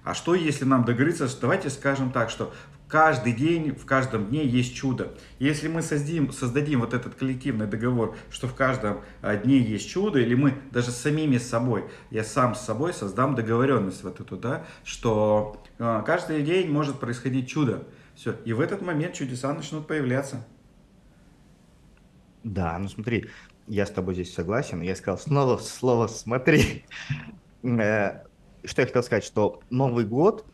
а 0.04 0.14
что, 0.14 0.34
если 0.34 0.64
нам 0.64 0.84
договориться, 0.84 1.28
давайте 1.40 1.70
скажем 1.70 2.10
так, 2.10 2.30
что 2.30 2.52
каждый 2.90 3.32
день, 3.32 3.72
в 3.74 3.86
каждом 3.86 4.26
дне 4.26 4.44
есть 4.44 4.74
чудо. 4.74 5.12
Если 5.38 5.68
мы 5.68 5.80
создадим, 5.80 6.32
создадим 6.32 6.80
вот 6.80 6.92
этот 6.92 7.14
коллективный 7.14 7.66
договор, 7.66 8.16
что 8.30 8.48
в 8.48 8.54
каждом 8.54 9.00
а, 9.22 9.36
дне 9.36 9.58
есть 9.58 9.88
чудо, 9.88 10.18
или 10.18 10.34
мы 10.34 10.54
даже 10.72 10.90
самими 10.90 11.38
собой, 11.38 11.84
я 12.10 12.24
сам 12.24 12.54
с 12.54 12.60
собой 12.60 12.92
создам 12.92 13.34
договоренность 13.34 14.02
вот 14.02 14.20
эту, 14.20 14.36
да, 14.36 14.66
что 14.84 15.62
э, 15.78 16.02
каждый 16.04 16.42
день 16.42 16.70
может 16.70 16.98
происходить 16.98 17.48
чудо. 17.48 17.84
Все, 18.14 18.34
и 18.44 18.52
в 18.52 18.60
этот 18.60 18.82
момент 18.82 19.14
чудеса 19.14 19.54
начнут 19.54 19.86
появляться. 19.86 20.44
Да, 22.42 22.76
ну 22.78 22.88
смотри, 22.88 23.30
я 23.66 23.86
с 23.86 23.90
тобой 23.90 24.14
здесь 24.14 24.34
согласен. 24.34 24.80
Я 24.80 24.96
сказал 24.96 25.18
снова 25.18 25.58
слово 25.58 26.08
«смотри». 26.08 26.84
Что 28.64 28.82
я 28.82 28.86
хотел 28.86 29.02
сказать, 29.02 29.24
что 29.24 29.60
Новый 29.70 30.04
год, 30.04 30.44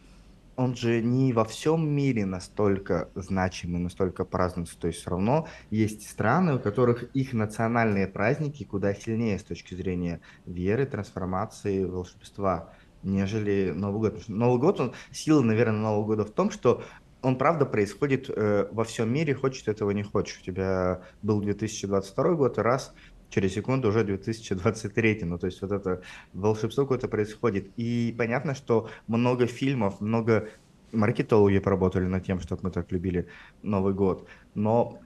он 0.57 0.75
же 0.75 1.03
не 1.03 1.33
во 1.33 1.45
всем 1.45 1.89
мире 1.89 2.25
настолько 2.25 3.11
значимый, 3.15 3.81
настолько 3.81 4.25
празднуется. 4.25 4.79
То 4.79 4.87
есть 4.89 5.01
все 5.01 5.11
равно 5.11 5.49
есть 5.71 6.09
страны, 6.09 6.57
у 6.57 6.59
которых 6.59 7.05
их 7.15 7.33
национальные 7.33 8.07
праздники 8.07 8.65
куда 8.65 8.95
сильнее 8.95 9.39
с 9.39 9.43
точки 9.43 9.75
зрения 9.75 10.21
веры, 10.47 10.87
трансформации, 10.87 11.85
волшебства, 11.85 12.73
нежели 13.03 13.73
Новый 13.75 14.11
год. 14.11 14.29
Новый 14.29 14.61
год, 14.61 14.81
он, 14.81 14.95
сила, 15.11 15.43
наверное, 15.43 15.81
Нового 15.81 16.07
года 16.07 16.25
в 16.25 16.31
том, 16.31 16.51
что 16.51 16.83
он 17.23 17.37
правда 17.37 17.67
происходит 17.67 18.31
э, 18.31 18.69
во 18.71 18.85
всем 18.85 19.13
мире, 19.13 19.35
хочет 19.35 19.69
этого 19.69 19.91
не 19.91 20.05
хочешь. 20.05 20.39
У 20.41 20.45
тебя 20.45 21.03
был 21.23 21.41
2022 21.41 22.35
год, 22.35 22.59
раз 22.59 22.95
через 23.31 23.55
секунду 23.55 23.89
уже 23.89 24.05
2023. 24.05 25.21
Ну, 25.25 25.39
то 25.39 25.47
есть 25.47 25.63
вот 25.63 25.73
это 25.73 26.03
волшебство 26.33 26.85
какое-то 26.85 27.09
происходит. 27.09 27.71
И 27.77 28.15
понятно, 28.17 28.55
что 28.55 28.89
много 29.07 29.47
фильмов, 29.47 30.01
много 30.01 30.49
маркетологи 30.93 31.59
поработали 31.59 32.07
над 32.07 32.25
тем, 32.25 32.41
чтобы 32.41 32.63
мы 32.65 32.71
так 32.71 32.91
любили 32.93 33.29
Новый 33.63 33.95
год. 33.95 34.27
Но 34.55 35.01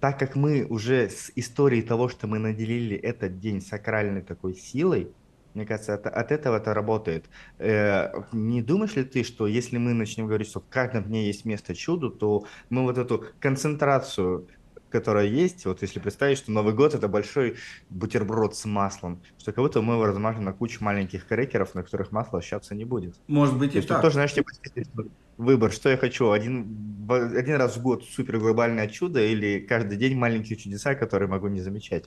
так 0.00 0.18
как 0.18 0.34
мы 0.34 0.66
уже 0.68 1.08
с 1.08 1.30
историей 1.36 1.82
того, 1.82 2.08
что 2.08 2.26
мы 2.26 2.38
наделили 2.38 2.96
этот 2.96 3.38
день 3.38 3.60
сакральной 3.60 4.22
такой 4.22 4.54
силой, 4.54 5.12
Мне 5.54 5.66
кажется, 5.66 5.94
от, 5.94 6.06
от 6.06 6.30
этого 6.30 6.58
это 6.58 6.74
работает. 6.74 7.28
Э, 7.58 8.22
не 8.32 8.62
думаешь 8.62 8.94
ли 8.96 9.02
ты, 9.02 9.24
что 9.24 9.48
если 9.48 9.78
мы 9.78 9.94
начнем 9.94 10.26
говорить, 10.26 10.48
что 10.48 10.60
в 10.60 10.68
каждом 10.68 11.04
дне 11.04 11.26
есть 11.26 11.44
место 11.44 11.74
чуду, 11.74 12.10
то 12.10 12.44
мы 12.70 12.82
вот 12.82 12.98
эту 12.98 13.24
концентрацию 13.40 14.46
которая 14.90 15.26
есть, 15.26 15.64
вот 15.66 15.82
если 15.82 16.00
представить, 16.00 16.38
что 16.38 16.52
Новый 16.52 16.74
год 16.74 16.94
это 16.94 17.08
большой 17.08 17.56
бутерброд 17.88 18.56
с 18.56 18.64
маслом, 18.64 19.22
что 19.38 19.52
как 19.52 19.64
будто 19.64 19.80
мы 19.80 19.94
его 19.94 20.06
размажем 20.06 20.44
на 20.44 20.52
кучу 20.52 20.82
маленьких 20.82 21.26
крекеров, 21.26 21.74
на 21.74 21.82
которых 21.82 22.12
масло 22.12 22.38
ощущаться 22.38 22.74
не 22.74 22.84
будет. 22.84 23.16
Может 23.28 23.56
быть 23.56 23.72
То 23.72 23.78
и 23.78 23.82
так. 23.82 24.02
тоже, 24.02 24.14
знаешь, 24.14 24.34
типа, 24.34 24.50
выбор, 25.36 25.72
что 25.72 25.88
я 25.88 25.96
хочу, 25.96 26.30
один, 26.30 27.06
один 27.08 27.56
раз 27.56 27.76
в 27.76 27.82
год 27.82 28.04
супер 28.04 28.38
глобальное 28.38 28.88
чудо 28.88 29.24
или 29.24 29.60
каждый 29.60 29.96
день 29.96 30.16
маленькие 30.16 30.58
чудеса, 30.58 30.94
которые 30.94 31.28
могу 31.28 31.48
не 31.48 31.60
замечать. 31.60 32.04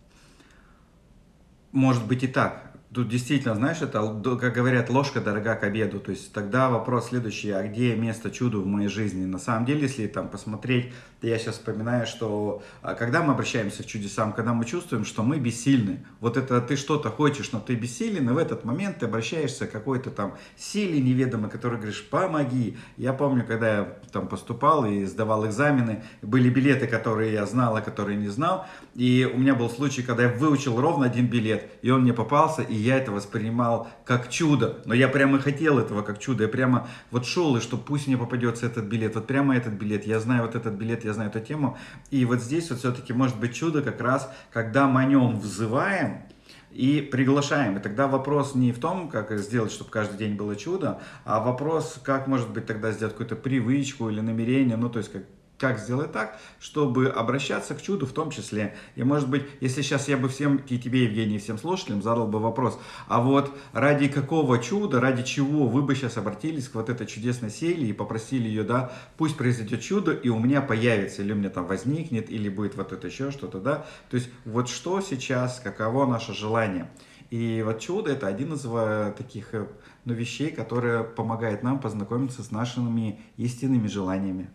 Может 1.71 2.05
быть 2.05 2.23
и 2.23 2.27
так. 2.27 2.72
Тут 2.93 3.07
действительно, 3.07 3.55
знаешь, 3.55 3.81
это, 3.81 4.01
как 4.39 4.53
говорят, 4.53 4.89
ложка 4.89 5.19
дорога 5.19 5.55
к 5.55 5.63
обеду. 5.63 5.99
То 5.99 6.11
есть 6.11 6.31
тогда 6.31 6.69
вопрос 6.69 7.07
следующий, 7.07 7.49
а 7.49 7.67
где 7.67 7.95
место 7.95 8.29
чуду 8.29 8.61
в 8.61 8.67
моей 8.67 8.87
жизни? 8.87 9.25
На 9.25 9.39
самом 9.39 9.65
деле, 9.65 9.83
если 9.83 10.05
там 10.05 10.27
посмотреть, 10.27 10.93
я 11.23 11.39
сейчас 11.39 11.55
вспоминаю, 11.55 12.05
что 12.05 12.61
а, 12.81 12.95
когда 12.95 13.23
мы 13.23 13.33
обращаемся 13.33 13.81
к 13.81 13.85
чудесам, 13.85 14.33
когда 14.33 14.53
мы 14.53 14.65
чувствуем, 14.65 15.05
что 15.05 15.23
мы 15.23 15.39
бессильны, 15.39 16.05
вот 16.19 16.35
это 16.35 16.59
ты 16.61 16.75
что-то 16.75 17.09
хочешь, 17.09 17.51
но 17.53 17.61
ты 17.61 17.75
бессилен, 17.75 18.29
и 18.29 18.33
в 18.33 18.37
этот 18.37 18.65
момент 18.65 18.99
ты 18.99 19.05
обращаешься 19.05 19.65
к 19.65 19.71
какой-то 19.71 20.11
там 20.11 20.35
силе 20.57 20.99
неведомой, 20.99 21.49
которой 21.49 21.77
говоришь, 21.77 22.05
помоги. 22.09 22.77
Я 22.97 23.13
помню, 23.13 23.45
когда 23.45 23.77
я 23.77 23.97
там 24.11 24.27
поступал 24.27 24.85
и 24.85 25.05
сдавал 25.05 25.47
экзамены, 25.47 26.03
были 26.21 26.49
билеты, 26.49 26.87
которые 26.87 27.31
я 27.31 27.45
знал, 27.45 27.77
а 27.77 27.81
которые 27.81 28.17
не 28.17 28.27
знал, 28.27 28.67
и 28.93 29.29
у 29.33 29.37
меня 29.37 29.55
был 29.55 29.69
случай, 29.69 30.03
когда 30.03 30.23
я 30.23 30.29
выучил 30.29 30.79
ровно 30.79 31.05
один 31.05 31.27
билет, 31.27 31.69
и 31.81 31.89
он 31.89 32.01
мне 32.01 32.13
попался, 32.13 32.61
и 32.61 32.82
я 32.83 32.97
это 32.97 33.11
воспринимал 33.11 33.87
как 34.05 34.29
чудо. 34.29 34.81
Но 34.85 34.93
я 34.93 35.07
прямо 35.07 35.39
хотел 35.39 35.79
этого 35.79 36.01
как 36.01 36.19
чудо. 36.19 36.43
Я 36.43 36.49
прямо 36.49 36.87
вот 37.11 37.25
шел, 37.25 37.55
и 37.57 37.61
что 37.61 37.77
пусть 37.77 38.07
мне 38.07 38.17
попадется 38.17 38.65
этот 38.65 38.85
билет. 38.85 39.15
Вот 39.15 39.27
прямо 39.27 39.55
этот 39.55 39.73
билет. 39.73 40.05
Я 40.05 40.19
знаю 40.19 40.43
вот 40.43 40.55
этот 40.55 40.73
билет, 40.73 41.05
я 41.05 41.13
знаю 41.13 41.29
эту 41.29 41.39
тему. 41.39 41.77
И 42.11 42.25
вот 42.25 42.41
здесь 42.41 42.69
вот 42.69 42.79
все-таки 42.79 43.13
может 43.13 43.39
быть 43.39 43.55
чудо 43.55 43.81
как 43.81 44.01
раз, 44.01 44.31
когда 44.51 44.87
мы 44.87 45.01
о 45.01 45.05
нем 45.05 45.39
взываем, 45.39 46.23
и 46.71 47.01
приглашаем. 47.01 47.77
И 47.77 47.79
тогда 47.79 48.07
вопрос 48.07 48.55
не 48.55 48.71
в 48.71 48.79
том, 48.79 49.09
как 49.09 49.31
сделать, 49.37 49.71
чтобы 49.71 49.91
каждый 49.91 50.17
день 50.17 50.35
было 50.35 50.55
чудо, 50.55 50.99
а 51.23 51.39
вопрос, 51.39 51.99
как, 52.03 52.27
может 52.27 52.49
быть, 52.49 52.65
тогда 52.65 52.91
сделать 52.91 53.13
какую-то 53.13 53.35
привычку 53.35 54.09
или 54.09 54.21
намерение, 54.21 54.75
ну, 54.75 54.89
то 54.89 54.97
есть, 54.97 55.11
как 55.11 55.23
как 55.63 55.79
сделать 55.79 56.11
так, 56.11 56.37
чтобы 56.59 57.07
обращаться 57.07 57.73
к 57.73 57.81
чуду 57.81 58.05
в 58.05 58.11
том 58.11 58.31
числе. 58.31 58.75
И 58.97 59.03
может 59.03 59.29
быть, 59.29 59.43
если 59.61 59.81
сейчас 59.81 60.09
я 60.09 60.17
бы 60.17 60.27
всем, 60.27 60.57
и 60.57 60.77
тебе, 60.77 61.05
Евгений, 61.05 61.37
всем 61.37 61.57
слушателям 61.57 62.01
задал 62.01 62.27
бы 62.27 62.39
вопрос, 62.39 62.77
а 63.07 63.21
вот 63.21 63.49
ради 63.71 64.09
какого 64.09 64.59
чуда, 64.59 64.99
ради 64.99 65.23
чего 65.23 65.69
вы 65.69 65.81
бы 65.81 65.95
сейчас 65.95 66.17
обратились 66.17 66.67
к 66.67 66.75
вот 66.75 66.89
этой 66.89 67.07
чудесной 67.07 67.49
силе 67.49 67.87
и 67.87 67.93
попросили 67.93 68.49
ее, 68.49 68.63
да, 68.63 68.91
пусть 69.15 69.37
произойдет 69.37 69.79
чудо, 69.79 70.11
и 70.11 70.27
у 70.27 70.37
меня 70.37 70.61
появится, 70.61 71.21
или 71.21 71.31
у 71.31 71.35
меня 71.37 71.49
там 71.49 71.65
возникнет, 71.65 72.29
или 72.29 72.49
будет 72.49 72.75
вот 72.75 72.91
это 72.91 73.07
еще 73.07 73.31
что-то, 73.31 73.61
да. 73.61 73.85
То 74.09 74.17
есть 74.17 74.29
вот 74.43 74.67
что 74.67 74.99
сейчас, 74.99 75.61
каково 75.63 76.05
наше 76.05 76.33
желание. 76.33 76.89
И 77.29 77.63
вот 77.65 77.79
чудо 77.79 78.11
это 78.11 78.27
один 78.27 78.53
из 78.53 78.65
э, 78.65 79.13
таких 79.17 79.53
э, 79.53 79.65
ну, 80.03 80.13
вещей, 80.13 80.51
которые 80.51 81.05
помогает 81.05 81.63
нам 81.63 81.79
познакомиться 81.79 82.43
с 82.43 82.51
нашими 82.51 83.21
истинными 83.37 83.87
желаниями. 83.87 84.49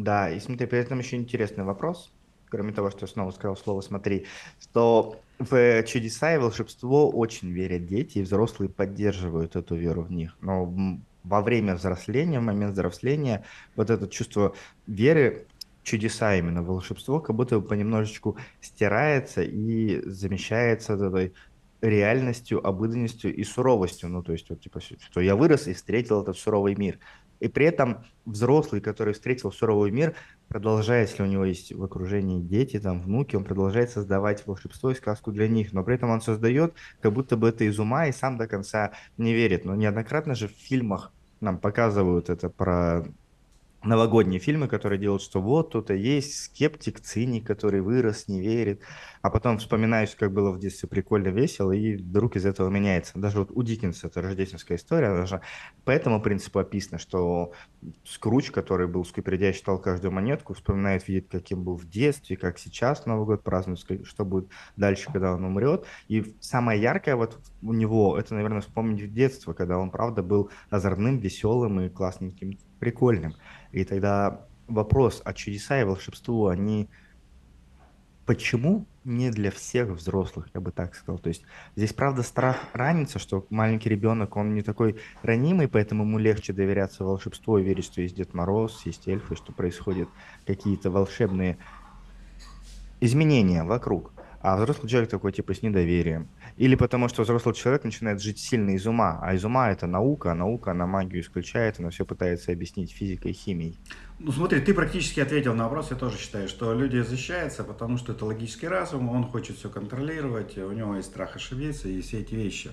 Да, 0.00 0.30
и 0.30 0.40
смотри, 0.40 0.66
при 0.66 0.78
этом 0.78 0.98
еще 0.98 1.16
интересный 1.16 1.62
вопрос, 1.62 2.10
кроме 2.48 2.72
того, 2.72 2.90
что 2.90 3.00
я 3.02 3.06
снова 3.06 3.32
сказал 3.32 3.54
слово 3.54 3.82
«смотри», 3.82 4.26
что 4.58 5.20
в 5.38 5.82
чудеса 5.84 6.34
и 6.34 6.38
волшебство 6.38 7.10
очень 7.10 7.50
верят 7.50 7.86
дети, 7.86 8.18
и 8.18 8.22
взрослые 8.22 8.70
поддерживают 8.70 9.56
эту 9.56 9.76
веру 9.76 10.02
в 10.02 10.10
них. 10.10 10.38
Но 10.40 10.72
во 11.22 11.42
время 11.42 11.74
взросления, 11.74 12.40
в 12.40 12.44
момент 12.44 12.72
взросления, 12.72 13.44
вот 13.76 13.90
это 13.90 14.08
чувство 14.08 14.54
веры, 14.86 15.46
чудеса 15.82 16.34
именно, 16.34 16.62
волшебство, 16.62 17.20
как 17.20 17.36
будто 17.36 17.60
бы 17.60 17.68
понемножечку 17.68 18.38
стирается 18.62 19.42
и 19.42 20.00
замещается 20.08 20.94
этой 20.94 21.34
реальностью, 21.82 22.66
обыденностью 22.66 23.34
и 23.34 23.44
суровостью. 23.44 24.08
Ну, 24.08 24.22
то 24.22 24.32
есть, 24.32 24.48
вот, 24.48 24.60
типа, 24.60 24.80
что 24.80 25.20
я 25.20 25.36
вырос 25.36 25.66
и 25.68 25.74
встретил 25.74 26.22
этот 26.22 26.38
суровый 26.38 26.74
мир. 26.74 26.98
И 27.40 27.48
при 27.48 27.66
этом 27.66 28.04
взрослый, 28.26 28.80
который 28.80 29.14
встретил 29.14 29.50
суровый 29.50 29.90
мир, 29.90 30.14
продолжает, 30.48 31.10
если 31.10 31.22
у 31.22 31.26
него 31.26 31.44
есть 31.44 31.72
в 31.72 31.82
окружении 31.82 32.40
дети, 32.40 32.78
там, 32.78 33.00
внуки, 33.00 33.34
он 33.34 33.44
продолжает 33.44 33.90
создавать 33.90 34.46
волшебство 34.46 34.90
и 34.90 34.94
сказку 34.94 35.32
для 35.32 35.48
них, 35.48 35.72
но 35.72 35.82
при 35.82 35.94
этом 35.94 36.10
он 36.10 36.20
создает, 36.20 36.74
как 37.00 37.12
будто 37.12 37.36
бы 37.36 37.48
это 37.48 37.64
из 37.64 37.78
ума 37.78 38.06
и 38.06 38.12
сам 38.12 38.36
до 38.36 38.46
конца 38.46 38.92
не 39.16 39.32
верит. 39.32 39.64
Но 39.64 39.74
неоднократно 39.74 40.34
же 40.34 40.48
в 40.48 40.52
фильмах 40.52 41.12
нам 41.40 41.58
показывают 41.58 42.28
это 42.28 42.50
про 42.50 43.04
новогодние 43.82 44.40
фильмы, 44.40 44.68
которые 44.68 44.98
делают, 44.98 45.22
что 45.22 45.40
вот 45.40 45.68
кто-то 45.68 45.94
есть 45.94 46.44
скептик, 46.44 47.00
циник, 47.00 47.46
который 47.46 47.80
вырос, 47.80 48.28
не 48.28 48.40
верит, 48.40 48.82
а 49.22 49.30
потом 49.30 49.58
вспоминаешь, 49.58 50.14
как 50.14 50.32
было 50.32 50.50
в 50.50 50.58
детстве 50.58 50.88
прикольно, 50.88 51.28
весело, 51.28 51.72
и 51.72 51.96
вдруг 51.96 52.36
из 52.36 52.44
этого 52.44 52.68
меняется. 52.68 53.18
Даже 53.18 53.38
вот 53.38 53.50
у 53.50 53.62
Диккенса 53.62 54.08
это 54.08 54.20
рождественская 54.20 54.76
история, 54.76 55.14
даже 55.14 55.40
по 55.84 55.90
этому 55.90 56.20
принципу 56.20 56.58
описано, 56.58 56.98
что 56.98 57.52
Скруч, 58.04 58.50
который 58.50 58.86
был 58.86 59.04
скупердяй, 59.04 59.54
считал 59.54 59.78
каждую 59.80 60.12
монетку, 60.12 60.52
вспоминает, 60.52 61.08
видит, 61.08 61.28
каким 61.30 61.64
был 61.64 61.76
в 61.76 61.88
детстве, 61.88 62.36
как 62.36 62.58
сейчас 62.58 63.06
Новый 63.06 63.24
год 63.24 63.42
празднует, 63.42 63.80
что 64.04 64.24
будет 64.24 64.50
дальше, 64.76 65.10
когда 65.10 65.32
он 65.34 65.44
умрет. 65.44 65.86
И 66.08 66.36
самое 66.40 66.80
яркое 66.80 67.16
вот 67.16 67.38
у 67.62 67.72
него, 67.72 68.18
это, 68.18 68.34
наверное, 68.34 68.60
вспомнить 68.60 69.12
детство, 69.12 69.54
когда 69.54 69.78
он, 69.78 69.90
правда, 69.90 70.22
был 70.22 70.50
озорным, 70.68 71.18
веселым 71.18 71.80
и 71.80 71.88
классненьким, 71.88 72.58
прикольным. 72.78 73.34
И 73.72 73.84
тогда 73.84 74.46
вопрос, 74.66 75.22
а 75.24 75.32
чудеса 75.32 75.80
и 75.80 75.84
волшебство, 75.84 76.48
они 76.48 76.88
почему 78.26 78.86
не 79.02 79.30
для 79.30 79.50
всех 79.50 79.88
взрослых, 79.88 80.48
я 80.54 80.60
бы 80.60 80.70
так 80.70 80.94
сказал. 80.94 81.18
То 81.18 81.28
есть 81.28 81.42
здесь, 81.74 81.92
правда, 81.92 82.22
страх 82.22 82.58
ранится, 82.72 83.18
что 83.18 83.46
маленький 83.50 83.88
ребенок, 83.88 84.36
он 84.36 84.54
не 84.54 84.62
такой 84.62 84.96
ранимый, 85.22 85.68
поэтому 85.68 86.04
ему 86.04 86.18
легче 86.18 86.52
доверяться 86.52 87.04
волшебству 87.04 87.58
и 87.58 87.62
верить, 87.64 87.84
что 87.84 88.02
есть 88.02 88.14
Дед 88.14 88.34
Мороз, 88.34 88.82
есть 88.84 89.08
эльфы, 89.08 89.34
что 89.34 89.52
происходят 89.52 90.08
какие-то 90.46 90.90
волшебные 90.90 91.58
изменения 93.00 93.64
вокруг. 93.64 94.12
А 94.40 94.56
взрослый 94.56 94.88
человек 94.88 95.10
такой, 95.10 95.32
типа, 95.32 95.52
с 95.52 95.60
недоверием. 95.60 96.28
Или 96.56 96.74
потому 96.74 97.08
что 97.08 97.22
взрослый 97.22 97.54
человек 97.54 97.84
начинает 97.84 98.22
жить 98.22 98.38
сильно 98.38 98.70
из 98.70 98.86
ума, 98.86 99.18
а 99.22 99.34
из 99.34 99.44
ума 99.44 99.70
это 99.70 99.86
наука, 99.86 100.32
а 100.32 100.34
наука, 100.34 100.70
она 100.70 100.86
магию 100.86 101.20
исключает, 101.20 101.78
она 101.78 101.90
все 101.90 102.06
пытается 102.06 102.50
объяснить 102.50 102.90
физикой 102.90 103.32
и 103.32 103.34
химией. 103.34 103.78
Ну 104.18 104.32
смотри, 104.32 104.60
ты 104.60 104.72
практически 104.72 105.20
ответил 105.20 105.54
на 105.54 105.64
вопрос, 105.64 105.90
я 105.90 105.96
тоже 105.96 106.16
считаю, 106.16 106.48
что 106.48 106.72
люди 106.72 106.98
защищаются, 107.02 107.64
потому 107.64 107.98
что 107.98 108.12
это 108.12 108.24
логический 108.24 108.68
разум, 108.68 109.10
он 109.10 109.24
хочет 109.24 109.56
все 109.56 109.68
контролировать, 109.68 110.56
у 110.56 110.72
него 110.72 110.96
есть 110.96 111.08
страх 111.08 111.36
ошибиться 111.36 111.88
и 111.88 112.00
все 112.00 112.20
эти 112.20 112.34
вещи. 112.34 112.70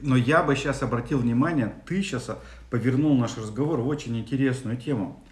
Но 0.00 0.16
я 0.16 0.42
бы 0.42 0.56
сейчас 0.56 0.82
обратил 0.82 1.18
внимание, 1.18 1.74
ты 1.86 2.02
сейчас 2.02 2.30
повернул 2.70 3.16
наш 3.18 3.36
разговор 3.36 3.80
в 3.80 3.88
очень 3.88 4.18
интересную 4.18 4.78
тему. 4.78 5.22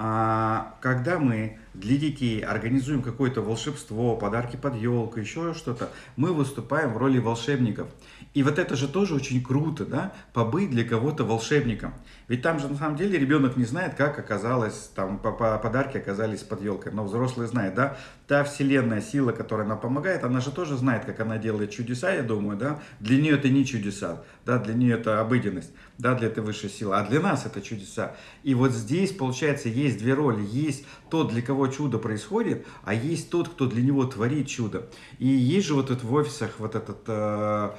А, 0.00 0.76
когда 0.80 1.18
мы 1.18 1.58
для 1.80 1.96
детей 1.96 2.40
организуем 2.40 3.02
какое-то 3.02 3.40
волшебство, 3.40 4.16
подарки 4.16 4.56
под 4.56 4.74
елку, 4.76 5.20
еще 5.20 5.54
что-то, 5.54 5.90
мы 6.16 6.32
выступаем 6.32 6.92
в 6.92 6.96
роли 6.96 7.18
волшебников. 7.18 7.88
И 8.34 8.42
вот 8.42 8.58
это 8.58 8.76
же 8.76 8.88
тоже 8.88 9.14
очень 9.14 9.42
круто, 9.42 9.86
да, 9.86 10.12
побыть 10.32 10.70
для 10.70 10.84
кого-то 10.84 11.24
волшебником. 11.24 11.94
Ведь 12.26 12.42
там 12.42 12.58
же 12.58 12.68
на 12.68 12.76
самом 12.76 12.96
деле 12.96 13.18
ребенок 13.18 13.56
не 13.56 13.64
знает, 13.64 13.94
как 13.94 14.18
оказалось, 14.18 14.90
там 14.94 15.18
подарки 15.18 15.96
оказались 15.96 16.42
под 16.42 16.62
елкой, 16.62 16.92
но 16.92 17.04
взрослый 17.04 17.46
знает, 17.46 17.74
да. 17.74 17.96
Та 18.26 18.44
вселенная 18.44 19.00
сила, 19.00 19.32
которая 19.32 19.66
нам 19.66 19.80
помогает, 19.80 20.24
она 20.24 20.40
же 20.40 20.50
тоже 20.50 20.76
знает, 20.76 21.06
как 21.06 21.20
она 21.20 21.38
делает 21.38 21.70
чудеса, 21.70 22.12
я 22.12 22.22
думаю, 22.22 22.58
да. 22.58 22.80
Для 23.00 23.16
нее 23.20 23.36
это 23.36 23.48
не 23.48 23.64
чудеса, 23.64 24.22
да, 24.44 24.58
для 24.58 24.74
нее 24.74 24.96
это 24.96 25.20
обыденность, 25.20 25.70
да, 25.96 26.14
для 26.14 26.28
этой 26.28 26.42
высшей 26.42 26.68
силы, 26.68 26.96
а 26.96 27.06
для 27.06 27.20
нас 27.20 27.46
это 27.46 27.62
чудеса. 27.62 28.16
И 28.42 28.54
вот 28.54 28.72
здесь, 28.72 29.12
получается, 29.12 29.70
есть 29.70 29.98
две 29.98 30.12
роли. 30.12 30.44
Есть 30.50 30.84
тот, 31.10 31.28
для 31.28 31.42
кого 31.42 31.68
чудо 31.68 31.98
происходит, 31.98 32.66
а 32.84 32.94
есть 32.94 33.30
тот, 33.30 33.48
кто 33.48 33.66
для 33.66 33.82
него 33.82 34.04
творит 34.04 34.48
чудо. 34.48 34.88
И 35.18 35.26
есть 35.26 35.66
же 35.66 35.74
вот 35.74 35.90
это 35.90 36.06
в 36.06 36.12
офисах 36.12 36.58
вот 36.58 36.74
этот, 36.74 36.98
э, 37.06 37.70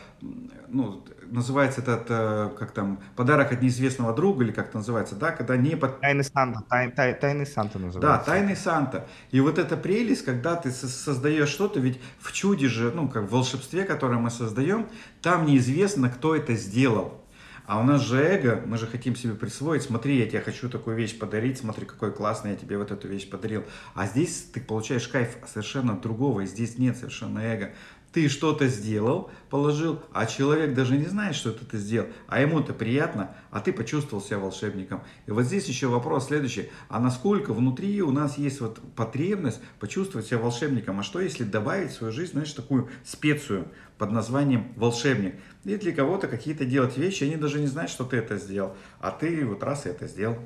ну, 0.67 1.03
называется 1.27 1.81
этот, 1.81 2.05
э, 2.09 2.49
как 2.57 2.71
там, 2.71 2.99
подарок 3.15 3.51
от 3.51 3.61
неизвестного 3.61 4.13
друга, 4.13 4.43
или 4.43 4.51
как 4.51 4.69
это 4.69 4.77
называется, 4.77 5.15
да, 5.15 5.31
когда 5.31 5.57
не 5.57 5.75
под... 5.75 5.99
Тайный 5.99 6.23
Санта, 6.23 6.63
тай, 6.69 6.91
тай, 6.91 7.13
тайный 7.13 7.45
Санта 7.45 7.79
называется. 7.79 7.99
Да, 7.99 8.17
тайный 8.17 8.55
Санта. 8.55 9.07
И 9.31 9.39
вот 9.39 9.57
эта 9.57 9.77
прелесть, 9.77 10.25
когда 10.25 10.55
ты 10.55 10.71
создаешь 10.71 11.49
что-то, 11.49 11.79
ведь 11.79 11.99
в 12.19 12.31
чуде 12.31 12.67
же, 12.67 12.91
ну, 12.91 13.07
как 13.07 13.23
в 13.23 13.31
волшебстве, 13.31 13.83
которое 13.83 14.17
мы 14.17 14.29
создаем, 14.29 14.87
там 15.21 15.45
неизвестно, 15.45 16.09
кто 16.09 16.35
это 16.35 16.55
сделал. 16.55 17.19
А 17.69 17.79
у 17.79 17.83
нас 17.83 18.01
же 18.01 18.17
эго, 18.17 18.63
мы 18.65 18.79
же 18.79 18.87
хотим 18.87 19.15
себе 19.15 19.35
присвоить, 19.35 19.83
смотри, 19.83 20.17
я 20.17 20.25
тебе 20.25 20.41
хочу 20.41 20.71
такую 20.71 20.95
вещь 20.97 21.19
подарить, 21.19 21.59
смотри, 21.59 21.85
какой 21.85 22.11
классный 22.11 22.53
я 22.53 22.57
тебе 22.57 22.79
вот 22.79 22.89
эту 22.89 23.07
вещь 23.07 23.29
подарил. 23.29 23.63
А 23.93 24.07
здесь 24.07 24.47
ты 24.51 24.59
получаешь 24.59 25.07
кайф 25.07 25.37
совершенно 25.45 25.93
другого, 25.95 26.41
и 26.41 26.45
здесь 26.47 26.79
нет 26.79 26.97
совершенно 26.97 27.37
эго. 27.37 27.75
ты 28.11 28.27
что-то 28.27 28.67
сделал, 28.67 29.29
положил, 29.49 30.01
а 30.11 30.25
человек 30.25 30.73
даже 30.73 30.97
не 30.97 31.05
знает, 31.05 31.35
что 31.35 31.51
это 31.51 31.63
ты 31.63 31.77
сделал, 31.77 32.07
а 32.27 32.41
ему-то 32.41 32.73
приятно, 32.73 33.35
а 33.51 33.59
ты 33.59 33.71
почувствовал 33.71 34.23
себя 34.23 34.39
волшебником. 34.39 35.03
И 35.27 35.31
вот 35.31 35.43
здесь 35.43 35.67
еще 35.67 35.87
вопрос 35.87 36.27
следующий, 36.27 36.69
а 36.87 36.99
насколько 36.99 37.53
внутри 37.53 38.01
у 38.01 38.11
нас 38.11 38.37
есть 38.37 38.61
вот 38.61 38.79
потребность 38.95 39.61
почувствовать 39.79 40.27
себя 40.27 40.39
волшебником, 40.39 40.99
а 40.99 41.03
что 41.03 41.19
если 41.19 41.43
добавить 41.43 41.91
в 41.91 41.95
свою 41.95 42.11
жизнь, 42.11 42.31
знаешь, 42.31 42.51
такую 42.51 42.89
специю 43.05 43.67
под 43.97 44.11
названием 44.11 44.73
волшебник? 44.75 45.35
И 45.65 45.75
для 45.75 45.93
кого-то 45.93 46.27
какие-то 46.27 46.65
делать 46.65 46.97
вещи, 46.97 47.25
они 47.25 47.35
даже 47.35 47.59
не 47.59 47.67
знают, 47.67 47.91
что 47.91 48.05
ты 48.05 48.17
это 48.17 48.37
сделал, 48.37 48.75
а 48.99 49.11
ты 49.11 49.45
вот 49.45 49.61
раз 49.63 49.85
это 49.85 50.07
сделал. 50.07 50.37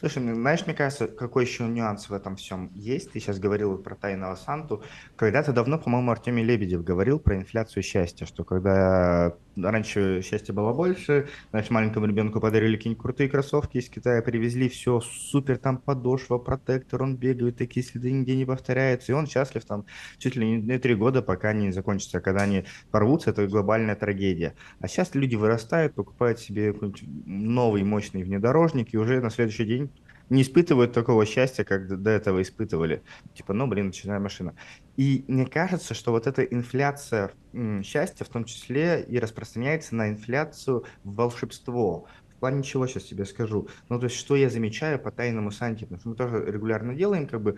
Слушай, 0.00 0.34
знаешь, 0.34 0.66
мне 0.66 0.74
кажется, 0.74 1.06
какой 1.06 1.44
еще 1.44 1.64
нюанс 1.64 2.10
в 2.10 2.12
этом 2.12 2.36
всем 2.36 2.70
есть? 2.74 3.12
Ты 3.12 3.20
сейчас 3.20 3.38
говорил 3.38 3.78
про 3.78 3.94
тайного 3.94 4.34
Санту. 4.34 4.82
Когда-то 5.16 5.54
давно, 5.54 5.78
по-моему, 5.78 6.10
Артемий 6.10 6.44
Лебедев 6.44 6.84
говорил 6.84 7.18
про 7.18 7.36
инфляцию 7.36 7.82
счастья, 7.82 8.26
что 8.26 8.44
когда 8.44 9.34
раньше 9.56 10.22
счастья 10.22 10.52
было 10.52 10.72
больше, 10.72 11.28
значит, 11.50 11.70
маленькому 11.70 12.06
ребенку 12.06 12.40
подарили 12.40 12.76
какие-нибудь 12.76 13.02
крутые 13.02 13.28
кроссовки 13.28 13.78
из 13.78 13.88
Китая, 13.88 14.22
привезли, 14.22 14.68
все, 14.68 15.00
супер, 15.00 15.58
там 15.58 15.78
подошва, 15.78 16.38
протектор, 16.38 17.02
он 17.02 17.16
бегает, 17.16 17.56
такие 17.56 17.84
следы 17.84 18.12
нигде 18.12 18.36
не 18.36 18.44
повторяются, 18.44 19.12
и 19.12 19.14
он 19.14 19.26
счастлив 19.26 19.64
там 19.64 19.84
чуть 20.18 20.36
ли 20.36 20.60
не 20.60 20.78
три 20.78 20.94
года, 20.94 21.22
пока 21.22 21.52
не 21.52 21.72
закончится, 21.72 22.20
когда 22.20 22.42
они 22.42 22.64
порвутся, 22.90 23.30
это 23.30 23.46
глобальная 23.46 23.96
трагедия. 23.96 24.54
А 24.80 24.88
сейчас 24.88 25.14
люди 25.14 25.36
вырастают, 25.36 25.94
покупают 25.94 26.38
себе 26.38 26.72
какой-нибудь 26.72 27.04
новый 27.26 27.82
мощный 27.82 28.22
внедорожник, 28.22 28.92
и 28.94 28.98
уже 28.98 29.20
на 29.20 29.30
следующий 29.30 29.64
день 29.64 29.90
не 30.34 30.42
испытывают 30.42 30.92
такого 30.92 31.24
счастья, 31.26 31.64
как 31.64 32.02
до 32.02 32.10
этого 32.10 32.42
испытывали. 32.42 33.02
Типа, 33.34 33.52
ну, 33.52 33.66
блин, 33.66 33.86
начиная 33.86 34.18
машина. 34.18 34.54
И 34.96 35.24
мне 35.28 35.46
кажется, 35.46 35.94
что 35.94 36.10
вот 36.10 36.26
эта 36.26 36.42
инфляция 36.42 37.30
счастья 37.82 38.24
в 38.24 38.28
том 38.28 38.44
числе 38.44 39.02
и 39.02 39.18
распространяется 39.18 39.94
на 39.94 40.10
инфляцию 40.10 40.84
в 41.04 41.14
волшебство. 41.14 42.06
В 42.36 42.40
плане 42.40 42.62
чего 42.62 42.86
сейчас 42.86 43.04
тебе 43.04 43.24
скажу? 43.24 43.68
Ну, 43.88 43.98
то 43.98 44.04
есть, 44.04 44.16
что 44.16 44.36
я 44.36 44.50
замечаю 44.50 44.98
по 44.98 45.10
тайному 45.10 45.50
Санте, 45.50 45.86
потому 45.86 46.00
что 46.00 46.08
мы 46.10 46.16
тоже 46.16 46.44
регулярно 46.50 46.94
делаем, 46.94 47.26
как 47.26 47.40
бы 47.40 47.56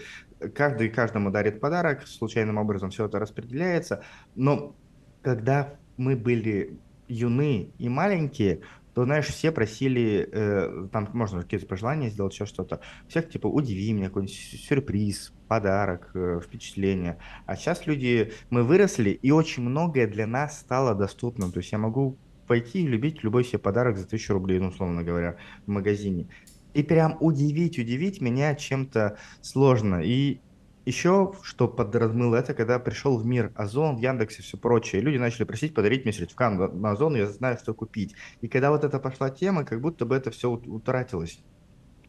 каждый 0.55 0.91
каждому 0.91 1.31
дарит 1.31 1.61
подарок, 1.61 2.07
случайным 2.07 2.59
образом 2.59 2.91
все 2.91 3.07
это 3.07 3.19
распределяется, 3.19 4.05
но 4.37 4.77
когда 5.23 5.75
мы 5.97 6.15
были 6.15 6.79
юны 7.09 7.73
и 7.79 7.89
маленькие, 7.89 8.61
то, 8.97 9.05
знаешь, 9.05 9.27
все 9.27 9.53
просили, 9.53 10.27
э, 10.33 10.89
там 10.91 11.07
можно 11.13 11.43
какие-то 11.43 11.67
пожелания 11.67 12.09
сделать, 12.09 12.33
еще 12.33 12.47
что-то. 12.47 12.81
Всех, 13.09 13.29
типа, 13.29 13.47
удиви 13.47 13.93
меня, 13.93 14.07
какой-нибудь 14.07 14.35
сюрприз, 14.35 15.35
подарок, 15.49 16.13
э, 16.15 16.41
впечатление. 16.43 17.19
А 17.45 17.57
сейчас 17.57 17.87
люди, 17.87 18.33
мы 18.49 18.63
выросли, 18.63 19.11
и 19.11 19.31
очень 19.31 19.65
многое 19.65 20.07
для 20.07 20.27
нас 20.27 20.61
стало 20.61 20.95
доступным. 20.95 21.53
То 21.53 21.59
есть 21.59 21.73
я 21.73 21.77
могу 21.77 22.17
пойти 22.47 22.85
и 22.85 22.87
любить 22.87 23.23
любой 23.23 23.45
себе 23.45 23.59
подарок 23.59 23.99
за 23.99 24.07
тысячу 24.09 24.33
рублей, 24.33 24.61
ну, 24.61 24.69
условно 24.69 25.03
говоря, 25.03 25.37
в 25.67 25.71
магазине. 25.71 26.29
И 26.73 26.83
прям 26.83 27.19
удивить, 27.21 27.79
удивить 27.79 28.23
меня 28.23 28.55
чем-то 28.55 29.19
сложно. 29.43 30.01
И 30.03 30.41
еще, 30.87 31.35
что 31.43 31.69
подразмыло 31.69 32.37
это, 32.37 32.55
когда 32.55 32.79
пришел 32.79 33.19
в 33.19 33.27
мир 33.27 33.53
Озон, 33.57 33.97
в 33.97 33.99
Яндексе 33.99 34.39
и 34.39 34.43
все 34.43 34.57
прочее, 34.57 35.03
люди 35.03 35.19
начали 35.19 35.45
просить 35.45 35.75
подарить 35.75 36.05
мне 36.05 36.13
сертификат 36.13 36.73
на 36.75 36.93
Озон, 36.93 37.17
я 37.17 37.27
знаю, 37.27 37.59
что 37.59 37.75
купить. 37.75 38.15
И 38.41 38.49
когда 38.49 38.71
вот 38.71 38.85
это 38.85 38.99
пошла 39.01 39.29
тема, 39.29 39.65
как 39.65 39.81
будто 39.81 40.07
бы 40.07 40.15
это 40.15 40.31
все 40.31 40.49
утратилось 40.49 41.41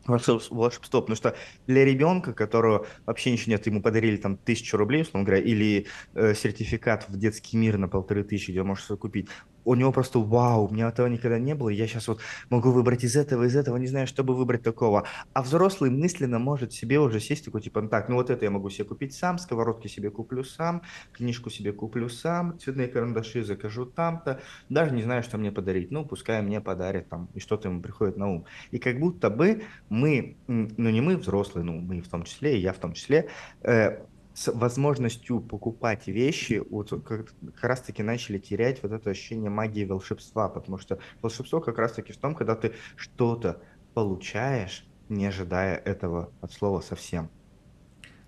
волшебство, 0.08 1.02
потому 1.02 1.16
что 1.16 1.36
для 1.66 1.84
ребенка, 1.84 2.34
которого 2.34 2.88
вообще 3.06 3.32
ничего 3.32 3.52
нет, 3.52 3.66
ему 3.68 3.82
подарили 3.82 4.18
там 4.18 4.38
тысячу 4.38 4.78
рублей, 4.78 5.02
условно 5.02 5.26
говоря, 5.26 5.44
или 5.44 5.88
э, 6.14 6.34
сертификат 6.34 7.10
в 7.10 7.18
детский 7.18 7.58
мир 7.58 7.78
на 7.78 7.88
полторы 7.90 8.24
тысячи, 8.24 8.52
где 8.52 8.62
он 8.62 8.68
может 8.68 8.88
купить, 9.00 9.28
у 9.68 9.76
него 9.76 9.92
просто 9.92 10.20
вау, 10.20 10.68
у 10.68 10.74
меня 10.74 10.88
этого 10.88 11.08
никогда 11.08 11.38
не 11.38 11.54
было, 11.54 11.68
я 11.68 11.88
сейчас 11.88 12.08
вот 12.08 12.22
могу 12.50 12.72
выбрать 12.72 13.04
из 13.04 13.18
этого, 13.18 13.44
из 13.44 13.56
этого, 13.56 13.76
не 13.76 13.88
знаю, 13.88 14.08
чтобы 14.08 14.34
выбрать 14.34 14.64
такого. 14.64 15.04
А 15.34 15.42
взрослый 15.42 15.92
мысленно 15.92 16.40
может 16.40 16.72
себе 16.72 17.00
уже 17.00 17.20
сесть 17.20 17.44
такой, 17.44 17.62
типа, 17.62 17.82
так, 17.90 18.08
ну 18.08 18.16
вот 18.16 18.30
это 18.30 18.46
я 18.46 18.52
могу 18.52 18.70
себе 18.70 18.86
купить 18.86 19.14
сам, 19.14 19.38
сковородки 19.38 19.90
себе 19.90 20.10
куплю 20.10 20.46
сам, 20.46 20.84
книжку 21.12 21.50
себе 21.50 21.74
куплю 21.74 22.08
сам, 22.08 22.58
цветные 22.58 22.88
карандаши 22.88 23.44
закажу 23.44 23.86
там-то, 23.86 24.40
даже 24.70 24.96
не 24.96 25.04
знаю, 25.04 25.22
что 25.22 25.38
мне 25.38 25.52
подарить, 25.52 25.92
ну, 25.92 26.06
пускай 26.06 26.42
мне 26.42 26.62
подарят 26.62 27.10
там, 27.10 27.28
и 27.34 27.42
что-то 27.42 27.68
ему 27.68 27.82
приходит 27.82 28.16
на 28.16 28.32
ум. 28.32 28.46
И 28.72 28.80
как 28.80 29.00
будто 29.00 29.30
бы 29.30 29.64
мы, 29.90 30.38
ну 30.48 30.90
не 30.90 31.02
мы 31.02 31.18
взрослые, 31.18 31.66
ну 31.66 31.74
мы 31.82 32.00
в 32.00 32.08
том 32.08 32.24
числе, 32.24 32.58
и 32.58 32.62
я 32.62 32.72
в 32.72 32.78
том 32.78 32.94
числе, 32.94 33.28
э, 33.64 34.00
с 34.38 34.52
возможностью 34.54 35.42
покупать 35.42 36.06
вещи, 36.06 36.64
вот 36.70 36.92
как, 37.04 37.34
как 37.56 37.64
раз-таки 37.64 38.04
начали 38.04 38.38
терять 38.38 38.84
вот 38.84 38.92
это 38.92 39.10
ощущение 39.10 39.50
магии 39.50 39.84
волшебства, 39.84 40.48
потому 40.48 40.78
что 40.78 41.00
волшебство 41.24 41.60
как 41.60 41.80
раз-таки 41.80 42.14
в 42.14 42.18
том, 42.18 42.36
когда 42.36 42.56
ты 42.56 42.76
что-то 42.96 43.64
получаешь, 43.96 44.88
не 45.10 45.26
ожидая 45.26 45.76
этого 45.78 46.32
от 46.40 46.54
слова 46.54 46.82
совсем. 46.82 47.32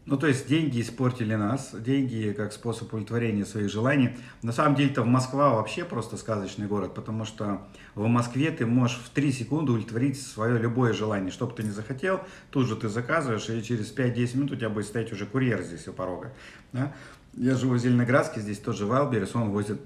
Ну, 0.10 0.18
то 0.18 0.26
есть 0.26 0.48
деньги 0.48 0.82
испортили 0.82 1.36
нас, 1.36 1.70
деньги 1.72 2.34
как 2.36 2.52
способ 2.52 2.88
удовлетворения 2.88 3.46
своих 3.46 3.70
желаний. 3.70 4.18
На 4.42 4.52
самом 4.52 4.76
деле-то 4.76 5.06
Москва 5.06 5.54
вообще 5.54 5.86
просто 5.86 6.18
сказочный 6.18 6.66
город, 6.66 6.96
потому 6.96 7.26
что 7.26 7.68
в 7.94 8.08
Москве 8.08 8.50
ты 8.50 8.66
можешь 8.66 8.98
в 8.98 9.10
3 9.12 9.32
секунды 9.32 9.72
удовлетворить 9.72 10.20
свое 10.20 10.58
любое 10.58 10.94
желание. 10.94 11.30
Что 11.30 11.46
бы 11.46 11.54
ты 11.54 11.62
ни 11.62 11.70
захотел, 11.70 12.22
тут 12.50 12.66
же 12.66 12.76
ты 12.76 12.90
заказываешь, 12.90 13.48
и 13.50 13.64
через 13.64 13.96
5-10 13.96 14.38
минут 14.38 14.52
у 14.54 14.56
тебя 14.56 14.70
будет 14.70 14.88
стоять 14.88 15.14
уже 15.14 15.28
курьер 15.28 15.62
здесь 15.62 15.88
у 15.88 15.94
порога. 15.94 16.34
Да? 16.74 16.92
Я 17.36 17.54
живу 17.54 17.76
в 17.76 17.78
Зеленоградске, 17.78 18.42
здесь 18.42 18.58
тоже 18.58 18.88
Вайлберес, 18.88 19.36
он 19.36 19.52
возит 19.52 19.80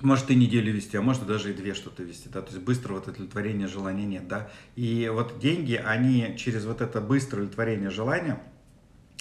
может 0.00 0.30
и 0.30 0.36
неделю 0.36 0.72
вести, 0.72 0.96
а 0.96 1.02
может 1.02 1.26
даже 1.26 1.50
и 1.50 1.54
две 1.54 1.74
что-то 1.74 2.04
вести, 2.04 2.28
да, 2.30 2.40
то 2.40 2.52
есть 2.52 2.64
быстрого 2.64 2.98
вот 2.98 3.08
удовлетворения 3.08 3.66
желания 3.66 4.06
нет, 4.06 4.28
да, 4.28 4.48
и 4.74 5.10
вот 5.12 5.38
деньги, 5.40 5.74
они 5.74 6.36
через 6.38 6.64
вот 6.64 6.80
это 6.80 7.02
быстрое 7.02 7.42
удовлетворение 7.42 7.90
желания, 7.90 8.40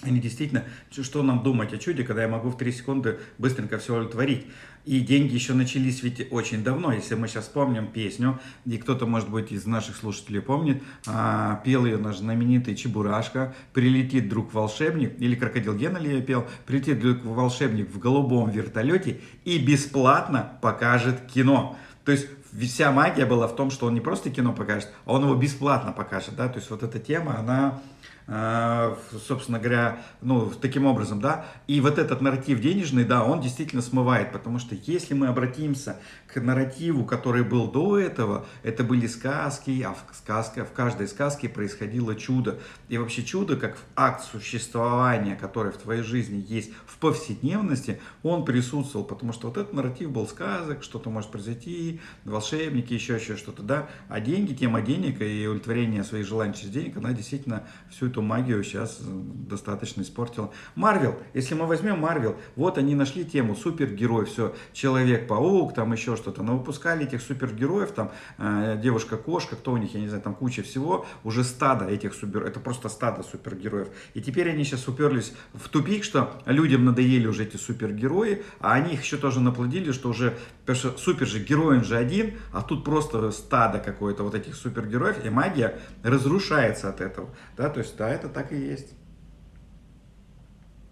они 0.02 0.20
действительно, 0.22 0.64
что 0.92 1.24
нам 1.24 1.44
думать 1.44 1.74
о 1.74 1.78
чуде, 1.78 2.04
когда 2.04 2.22
я 2.22 2.30
могу 2.30 2.50
в 2.50 2.58
3 2.58 2.72
секунды 2.72 3.20
быстренько 3.38 3.78
все 3.80 3.96
удовлетворить. 3.96 4.46
И 4.86 5.02
деньги 5.02 5.34
еще 5.34 5.54
начались 5.54 6.02
ведь 6.04 6.32
очень 6.32 6.64
давно. 6.64 6.94
Если 6.94 7.16
мы 7.16 7.28
сейчас 7.28 7.44
вспомним 7.44 7.88
песню, 7.88 8.40
и 8.66 8.78
кто-то, 8.78 9.06
может 9.06 9.30
быть, 9.30 9.52
из 9.52 9.66
наших 9.66 9.98
слушателей 9.98 10.42
помнит, 10.42 10.82
а, 11.06 11.62
пел 11.66 11.86
ее 11.86 11.98
наш 11.98 12.20
знаменитый 12.20 12.76
Чебурашка, 12.76 13.54
«Прилетит 13.74 14.30
друг 14.30 14.54
волшебник», 14.54 15.20
или 15.20 15.36
«Крокодил 15.36 15.76
Гена» 15.76 15.98
ли 15.98 16.16
я 16.16 16.22
пел, 16.22 16.48
«Прилетит 16.66 17.02
друг 17.02 17.26
волшебник 17.26 17.92
в 17.92 18.00
голубом 18.00 18.50
вертолете 18.50 19.20
и 19.44 19.58
бесплатно 19.60 20.54
покажет 20.62 21.28
кино». 21.28 21.78
То 22.06 22.14
есть 22.14 22.28
вся 22.58 22.92
магия 22.92 23.26
была 23.26 23.48
в 23.48 23.56
том, 23.56 23.72
что 23.72 23.86
он 23.86 23.94
не 23.94 24.02
просто 24.02 24.30
кино 24.30 24.54
покажет, 24.54 24.90
а 25.06 25.14
он 25.14 25.26
его 25.26 25.36
бесплатно 25.36 25.92
покажет, 25.92 26.36
да, 26.36 26.48
то 26.48 26.58
есть 26.58 26.70
вот 26.72 26.84
эта 26.84 27.00
тема, 27.00 27.38
она 27.38 27.82
собственно 28.30 29.58
говоря, 29.58 30.04
ну, 30.22 30.52
таким 30.62 30.86
образом, 30.86 31.20
да, 31.20 31.48
и 31.66 31.82
вот 31.82 31.98
этот 31.98 32.22
нарратив 32.22 32.62
денежный, 32.62 33.04
да, 33.04 33.24
он 33.24 33.42
действительно 33.42 33.82
смывает, 33.82 34.32
потому 34.32 34.60
что 34.60 34.76
если 34.76 35.16
мы 35.16 35.28
обратимся 35.28 35.98
к 36.28 36.40
нарративу, 36.40 37.06
который 37.06 37.44
был 37.44 37.72
до 37.72 37.98
этого, 37.98 38.46
это 38.62 38.84
были 38.84 39.08
сказки, 39.08 39.82
а 39.82 39.94
в, 39.94 40.16
сказке, 40.16 40.64
в 40.64 40.72
каждой 40.74 41.08
сказке 41.08 41.50
происходило 41.50 42.16
чудо. 42.16 42.60
И 42.88 43.00
вообще 43.00 43.24
чудо, 43.24 43.56
как 43.56 43.78
акт 43.96 44.24
существования, 44.24 45.36
который 45.36 45.72
в 45.72 45.78
твоей 45.78 46.04
жизни 46.04 46.46
есть 46.48 46.72
в 46.86 46.98
повседневности, 47.00 48.00
он 48.22 48.46
присутствовал, 48.46 49.06
потому 49.06 49.34
что 49.34 49.48
вот 49.48 49.58
этот 49.58 49.74
нарратив 49.74 50.12
был 50.12 50.28
сказок, 50.28 50.84
что-то 50.84 51.10
может 51.10 51.32
произойти, 51.32 52.00
волшебники, 52.26 52.94
еще, 52.94 53.16
еще 53.16 53.38
что-то, 53.38 53.64
да, 53.64 53.90
а 54.08 54.20
деньги, 54.20 54.54
тема 54.54 54.82
денег 54.82 55.20
и 55.22 55.48
удовлетворение 55.48 56.04
своих 56.04 56.28
желаний 56.28 56.54
через 56.54 56.70
денег, 56.70 56.98
она 56.98 57.12
действительно 57.14 57.64
всю 57.90 58.08
эту 58.08 58.19
магию 58.22 58.64
сейчас 58.64 59.00
достаточно 59.02 60.02
испортила. 60.02 60.52
Марвел, 60.76 61.18
если 61.34 61.56
мы 61.56 61.66
возьмем 61.66 62.00
Марвел, 62.00 62.36
вот 62.56 62.78
они 62.78 62.96
нашли 62.96 63.26
тему 63.26 63.56
супергерой, 63.56 64.26
все, 64.26 64.54
Человек-паук, 64.74 65.74
там 65.74 65.92
еще 65.94 66.16
что-то, 66.16 66.44
но 66.44 66.58
выпускали 66.58 67.06
этих 67.06 67.22
супергероев, 67.22 67.92
там 67.92 68.12
э, 68.38 68.80
девушка-кошка, 68.82 69.56
кто 69.56 69.74
у 69.74 69.78
них, 69.78 69.94
я 69.94 70.00
не 70.00 70.08
знаю, 70.08 70.24
там 70.24 70.36
куча 70.36 70.64
всего, 70.64 71.06
уже 71.24 71.44
стадо 71.44 71.86
этих 71.86 72.14
супер, 72.14 72.44
это 72.44 72.60
просто 72.60 72.90
стадо 72.90 73.24
супергероев. 73.24 73.90
И 74.14 74.22
теперь 74.22 74.50
они 74.50 74.64
сейчас 74.64 74.88
уперлись 74.88 75.34
в 75.54 75.68
тупик, 75.70 76.04
что 76.04 76.42
людям 76.46 76.86
надоели 76.86 77.28
уже 77.28 77.44
эти 77.44 77.58
супергерои, 77.58 78.44
а 78.60 78.74
они 78.74 78.94
их 78.94 79.04
еще 79.04 79.18
тоже 79.18 79.40
наплодили, 79.40 79.92
что 79.92 80.10
уже, 80.10 80.38
что 80.68 80.98
супер 80.98 81.28
же 81.28 81.40
герой 81.40 81.84
же 81.84 81.98
один, 81.98 82.38
а 82.52 82.62
тут 82.62 82.84
просто 82.84 83.32
стадо 83.32 83.80
какое-то 83.80 84.24
вот 84.24 84.36
этих 84.36 84.56
супергероев, 84.56 85.26
и 85.26 85.30
магия 85.30 85.80
разрушается 86.04 86.90
от 86.90 87.02
этого, 87.02 87.30
да, 87.58 87.70
то 87.70 87.80
есть, 87.80 87.96
да, 87.98 88.09
это 88.10 88.30
так 88.30 88.52
и 88.52 88.58
есть. 88.58 88.94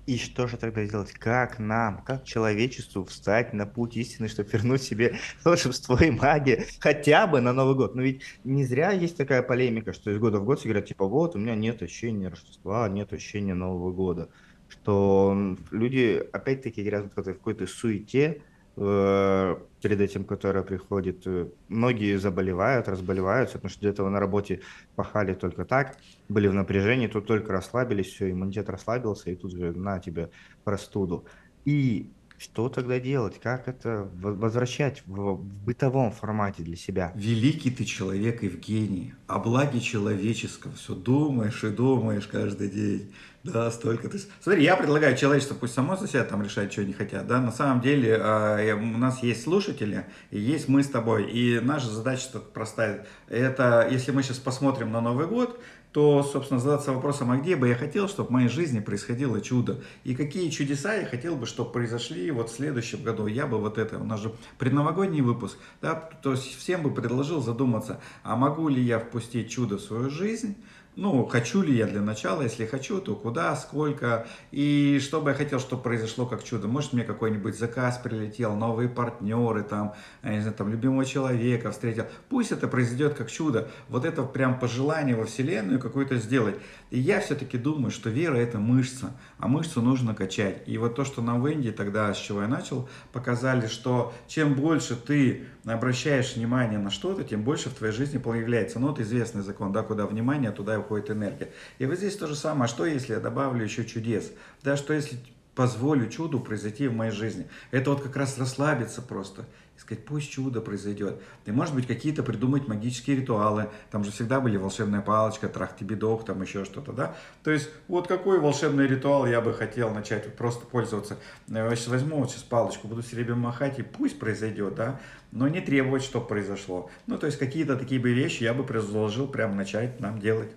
И 0.07 0.17
что 0.17 0.47
же 0.47 0.55
тогда 0.55 0.85
делать? 0.85 1.11
Как 1.11 1.59
нам, 1.59 2.01
как 2.01 2.23
человечеству 2.23 3.03
встать 3.03 3.51
на 3.51 3.65
путь 3.65 3.97
истины, 3.97 4.29
чтобы 4.29 4.49
вернуть 4.49 4.81
себе 4.81 5.17
волшебство 5.43 5.97
и 5.97 6.09
магию 6.09 6.63
хотя 6.79 7.27
бы 7.27 7.41
на 7.41 7.51
Новый 7.51 7.75
год? 7.75 7.93
Но 7.93 8.01
ведь 8.01 8.21
не 8.45 8.63
зря 8.63 8.91
есть 8.91 9.17
такая 9.17 9.43
полемика, 9.43 9.91
что 9.91 10.09
из 10.09 10.17
года 10.17 10.39
в 10.39 10.45
год 10.45 10.59
все 10.59 10.69
говорят, 10.69 10.87
типа, 10.87 11.05
вот, 11.05 11.35
у 11.35 11.39
меня 11.39 11.55
нет 11.55 11.81
ощущения 11.81 12.29
Рождества, 12.29 12.87
нет 12.87 13.11
ощущения 13.11 13.53
Нового 13.53 13.91
года. 13.91 14.29
что 14.69 15.57
люди 15.71 16.25
опять-таки 16.31 16.83
грязнут 16.83 17.11
в 17.13 17.23
какой-то 17.23 17.67
суете, 17.67 18.43
перед 18.77 20.01
этим, 20.01 20.23
которая 20.23 20.63
приходит. 20.63 21.25
Э, 21.25 21.49
многие 21.67 22.17
заболевают, 22.17 22.87
разболеваются, 22.87 23.57
потому 23.57 23.71
что 23.71 23.79
где-то 23.79 24.07
на 24.07 24.19
работе 24.19 24.61
пахали 24.95 25.33
только 25.33 25.65
так, 25.65 25.97
были 26.29 26.47
в 26.47 26.53
напряжении, 26.53 27.07
тут 27.07 27.25
только 27.25 27.51
расслабились, 27.51 28.07
все, 28.07 28.29
иммунитет 28.29 28.69
расслабился, 28.69 29.31
и 29.31 29.35
тут 29.35 29.51
же 29.51 29.71
на 29.73 29.99
тебе 29.99 30.29
простуду. 30.63 31.25
И 31.65 32.11
что 32.37 32.69
тогда 32.69 32.99
делать? 32.99 33.39
Как 33.41 33.67
это 33.67 34.09
возвращать 34.13 35.01
в, 35.05 35.35
в 35.35 35.65
бытовом 35.65 36.11
формате 36.11 36.63
для 36.63 36.75
себя? 36.75 37.11
Великий 37.15 37.71
ты 37.71 37.83
человек, 37.83 38.43
Евгений. 38.43 39.13
О 39.27 39.39
благе 39.39 39.79
человеческом. 39.79 40.73
Все 40.73 40.93
думаешь 40.93 41.63
и 41.63 41.69
думаешь 41.69 42.27
каждый 42.27 42.69
день. 42.69 43.11
Да, 43.43 43.71
столько 43.71 44.09
ты... 44.09 44.19
Смотри, 44.41 44.63
я 44.63 44.75
предлагаю 44.75 45.15
человечеству 45.15 45.55
пусть 45.55 45.73
само 45.73 45.95
за 45.95 46.07
себя 46.07 46.23
там 46.23 46.43
решает, 46.43 46.71
что 46.71 46.81
они 46.81 46.91
хотят, 46.91 47.27
да, 47.27 47.39
на 47.39 47.51
самом 47.51 47.81
деле 47.81 48.09
э, 48.09 48.73
у 48.73 48.97
нас 48.97 49.23
есть 49.23 49.43
слушатели, 49.43 50.05
и 50.31 50.39
есть 50.39 50.67
мы 50.67 50.83
с 50.83 50.89
тобой, 50.89 51.31
и 51.31 51.59
наша 51.61 51.87
задача 51.87 52.39
простая, 52.53 53.05
это, 53.29 53.87
если 53.89 54.11
мы 54.11 54.23
сейчас 54.23 54.37
посмотрим 54.37 54.91
на 54.91 54.99
Новый 54.99 55.27
год, 55.27 55.61
то, 55.91 56.21
собственно, 56.21 56.59
задаться 56.59 56.91
вопросом, 56.91 57.31
а 57.31 57.37
где 57.37 57.55
бы 57.55 57.67
я 57.67 57.75
хотел, 57.75 58.07
чтобы 58.07 58.29
в 58.29 58.31
моей 58.31 58.49
жизни 58.49 58.79
происходило 58.79 59.41
чудо? 59.41 59.81
И 60.03 60.15
какие 60.15 60.49
чудеса 60.49 60.93
я 60.93 61.05
хотел 61.05 61.35
бы, 61.35 61.45
чтобы 61.45 61.71
произошли 61.71 62.29
вот 62.31 62.49
в 62.49 62.55
следующем 62.55 63.03
году? 63.03 63.27
Я 63.27 63.47
бы 63.47 63.57
вот 63.57 63.77
это, 63.77 63.97
у 63.97 64.03
нас 64.03 64.21
же 64.21 64.33
предновогодний 64.57 65.21
выпуск, 65.21 65.57
да, 65.81 65.95
то 65.95 66.31
есть 66.31 66.57
всем 66.57 66.83
бы 66.83 66.93
предложил 66.93 67.41
задуматься, 67.41 67.99
а 68.23 68.35
могу 68.35 68.67
ли 68.67 68.81
я 68.81 68.99
впустить 68.99 69.49
чудо 69.49 69.77
в 69.77 69.81
свою 69.81 70.09
жизнь? 70.09 70.55
Ну, 70.97 71.27
хочу 71.27 71.61
ли 71.61 71.77
я 71.77 71.85
для 71.85 72.01
начала, 72.01 72.41
если 72.41 72.65
хочу, 72.65 72.99
то 72.99 73.15
куда, 73.15 73.55
сколько, 73.55 74.25
и 74.51 74.99
что 74.99 75.21
бы 75.21 75.29
я 75.29 75.35
хотел, 75.35 75.59
чтобы 75.59 75.83
произошло 75.83 76.25
как 76.25 76.43
чудо. 76.43 76.67
Может, 76.67 76.93
мне 76.93 77.03
какой-нибудь 77.03 77.57
заказ 77.57 77.99
прилетел, 77.99 78.55
новые 78.55 78.89
партнеры, 78.89 79.61
там, 79.61 79.93
я 80.23 80.31
не 80.31 80.41
знаю, 80.41 80.55
там, 80.55 80.69
любимого 80.69 81.05
человека 81.05 81.69
встретил. 81.69 82.05
Пусть 82.29 82.51
это 82.51 82.67
произойдет 82.67 83.13
как 83.13 83.29
чудо. 83.29 83.69
Вот 83.89 84.05
это 84.05 84.23
прям 84.23 84.59
пожелание 84.59 85.15
во 85.15 85.25
Вселенную 85.25 85.79
какое-то 85.79 86.17
сделать. 86.17 86.55
И 86.89 86.97
я 86.99 87.19
все-таки 87.19 87.59
думаю, 87.59 87.91
что 87.91 88.09
вера– 88.09 88.35
это 88.37 88.57
мышца, 88.57 89.15
а 89.37 89.47
мышцу 89.47 89.83
нужно 89.83 90.15
качать. 90.15 90.63
И 90.65 90.79
вот 90.79 90.95
то, 90.95 91.05
что 91.05 91.21
нам 91.21 91.43
в 91.43 91.47
Индии 91.47 91.69
тогда, 91.69 92.11
с 92.11 92.17
чего 92.17 92.41
я 92.41 92.47
начал, 92.47 92.89
показали, 93.13 93.67
что 93.67 94.13
чем 94.27 94.55
больше 94.55 94.95
ты 94.95 95.45
обращаешь 95.63 96.35
внимание 96.35 96.79
на 96.79 96.89
что-то, 96.89 97.23
тем 97.23 97.43
больше 97.43 97.69
в 97.69 97.73
твоей 97.73 97.93
жизни 97.93 98.17
появляется. 98.17 98.79
Ну, 98.79 98.87
вот 98.87 98.99
известный 98.99 99.43
закон, 99.43 99.71
да, 99.71 99.83
куда 99.83 100.07
внимание, 100.07 100.51
туда 100.51 100.75
и 100.75 100.86
энергия. 100.91 101.51
И 101.79 101.85
вот 101.85 101.97
здесь 101.97 102.15
то 102.15 102.27
же 102.27 102.35
самое. 102.35 102.65
А 102.65 102.67
что, 102.67 102.85
если 102.85 103.13
я 103.13 103.19
добавлю 103.19 103.63
еще 103.63 103.85
чудес? 103.85 104.31
Да, 104.63 104.77
что 104.77 104.93
если 104.93 105.17
позволю 105.55 106.09
чуду 106.09 106.39
произойти 106.39 106.87
в 106.87 106.93
моей 106.93 107.11
жизни? 107.11 107.47
Это 107.71 107.89
вот 107.91 108.01
как 108.01 108.15
раз 108.15 108.37
расслабиться 108.37 109.01
просто 109.01 109.45
и 109.77 109.79
сказать, 109.79 110.05
пусть 110.05 110.31
чудо 110.31 110.59
произойдет. 110.59 111.21
И 111.45 111.51
может 111.51 111.75
быть 111.75 111.87
какие-то 111.87 112.23
придумать 112.23 112.67
магические 112.67 113.17
ритуалы. 113.17 113.69
Там 113.91 114.03
же 114.03 114.11
всегда 114.11 114.39
были 114.39 114.57
волшебная 114.57 115.01
палочка, 115.01 115.47
трах-тебедох, 115.47 116.25
там 116.25 116.41
еще 116.41 116.65
что-то, 116.65 116.93
да? 116.93 117.15
То 117.43 117.51
есть 117.51 117.69
вот 117.87 118.07
какой 118.07 118.39
волшебный 118.39 118.87
ритуал 118.87 119.27
я 119.27 119.39
бы 119.39 119.53
хотел 119.53 119.91
начать 119.91 120.35
просто 120.35 120.65
пользоваться. 120.65 121.17
Я 121.47 121.69
сейчас 121.75 121.87
возьму 121.87 122.17
вот 122.17 122.31
сейчас 122.31 122.43
палочку, 122.43 122.87
буду 122.87 123.03
все 123.03 123.23
махать, 123.35 123.77
и 123.79 123.83
пусть 123.83 124.19
произойдет, 124.19 124.75
да? 124.75 124.99
Но 125.31 125.47
не 125.47 125.61
требовать, 125.61 126.03
чтобы 126.03 126.25
произошло. 126.27 126.89
Ну, 127.05 127.17
то 127.17 127.27
есть 127.27 127.37
какие-то 127.37 127.75
такие 127.75 128.01
бы 128.01 128.11
вещи 128.11 128.43
я 128.43 128.53
бы 128.53 128.63
предложил 128.63 129.27
прямо 129.27 129.53
начать 129.53 129.99
нам 129.99 130.19
делать. 130.19 130.51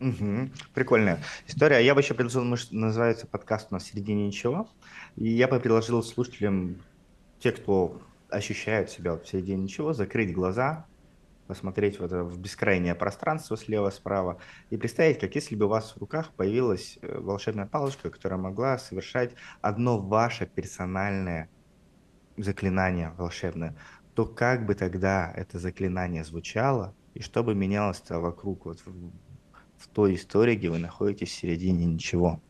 Угу. 0.00 0.50
Прикольная 0.74 1.22
история. 1.46 1.84
Я 1.84 1.94
бы 1.94 2.00
еще 2.00 2.14
предложил, 2.14 2.44
называется 2.70 3.26
подкаст 3.26 3.68
у 3.70 3.74
нас 3.74 3.84
«В 3.84 3.86
середине 3.88 4.26
ничего». 4.28 4.68
И 5.16 5.28
я 5.28 5.48
бы 5.48 5.58
предложил 5.58 6.02
слушателям 6.02 6.76
те, 7.40 7.50
кто 7.50 8.00
ощущают 8.30 8.90
себя 8.90 9.14
в 9.14 9.26
середине 9.26 9.64
ничего, 9.64 9.92
закрыть 9.92 10.32
глаза, 10.32 10.86
посмотреть 11.48 11.98
в, 11.98 12.04
это, 12.04 12.22
в 12.22 12.38
бескрайнее 12.38 12.94
пространство 12.94 13.56
слева-справа 13.56 14.38
и 14.70 14.76
представить, 14.76 15.18
как 15.18 15.34
если 15.34 15.56
бы 15.56 15.64
у 15.64 15.68
вас 15.68 15.92
в 15.92 15.98
руках 15.98 16.30
появилась 16.36 16.98
э, 17.00 17.18
волшебная 17.18 17.66
палочка, 17.66 18.10
которая 18.10 18.38
могла 18.38 18.78
совершать 18.78 19.32
одно 19.62 19.98
ваше 19.98 20.46
персональное 20.46 21.48
заклинание 22.36 23.14
волшебное, 23.16 23.76
то 24.14 24.26
как 24.26 24.66
бы 24.66 24.74
тогда 24.74 25.32
это 25.34 25.58
заклинание 25.58 26.22
звучало 26.22 26.94
и 27.14 27.22
что 27.22 27.42
бы 27.42 27.54
менялось-то 27.54 28.20
вокруг 28.20 28.66
вот 28.66 28.80
в, 29.78 29.88
той 29.88 30.14
истории, 30.14 30.56
где 30.56 30.70
вы 30.70 30.78
находитесь 30.78 31.30
в 31.30 31.34
середине 31.34 31.86
ничего. 31.86 32.40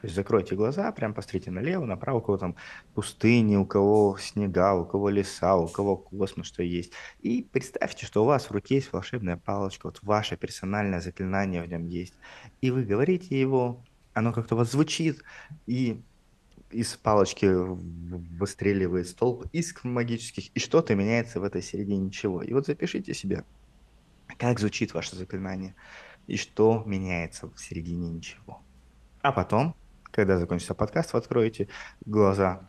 То 0.00 0.08
есть 0.08 0.14
закройте 0.14 0.54
глаза, 0.54 0.92
прям 0.92 1.14
посмотрите 1.14 1.50
налево, 1.50 1.84
направо, 1.84 2.18
у 2.18 2.20
кого 2.20 2.38
там 2.38 2.56
пустыни, 2.94 3.56
у 3.56 3.64
кого 3.64 4.16
снега, 4.20 4.74
у 4.74 4.84
кого 4.84 5.08
леса, 5.08 5.56
у 5.56 5.68
кого 5.68 5.96
космос, 5.96 6.46
что 6.46 6.62
есть. 6.62 6.92
И 7.20 7.46
представьте, 7.50 8.06
что 8.06 8.22
у 8.22 8.26
вас 8.26 8.46
в 8.46 8.50
руке 8.50 8.76
есть 8.76 8.92
волшебная 8.92 9.36
палочка, 9.36 9.86
вот 9.86 10.00
ваше 10.02 10.36
персональное 10.36 11.00
заклинание 11.00 11.62
в 11.62 11.68
нем 11.68 11.86
есть. 11.86 12.14
И 12.60 12.70
вы 12.70 12.84
говорите 12.84 13.40
его, 13.40 13.82
оно 14.12 14.32
как-то 14.32 14.54
у 14.54 14.58
вас 14.58 14.72
звучит, 14.72 15.22
и 15.66 16.00
из 16.70 16.94
палочки 16.96 17.46
выстреливает 17.46 19.08
столб 19.08 19.46
искр 19.52 19.86
магических, 19.88 20.50
и 20.54 20.58
что-то 20.58 20.94
меняется 20.94 21.40
в 21.40 21.44
этой 21.44 21.62
середине 21.62 21.98
ничего. 21.98 22.42
И 22.42 22.52
вот 22.52 22.66
запишите 22.66 23.14
себе, 23.14 23.44
как 24.38 24.58
звучит 24.58 24.92
ваше 24.94 25.16
заклинание, 25.16 25.74
и 26.26 26.36
что 26.36 26.82
меняется 26.86 27.48
в 27.48 27.58
середине 27.58 28.10
ничего. 28.10 28.62
А 29.22 29.32
потом 29.32 29.74
когда 30.16 30.38
закончится 30.38 30.74
подкаст, 30.74 31.12
вы 31.12 31.18
откроете 31.18 31.68
глаза 32.06 32.66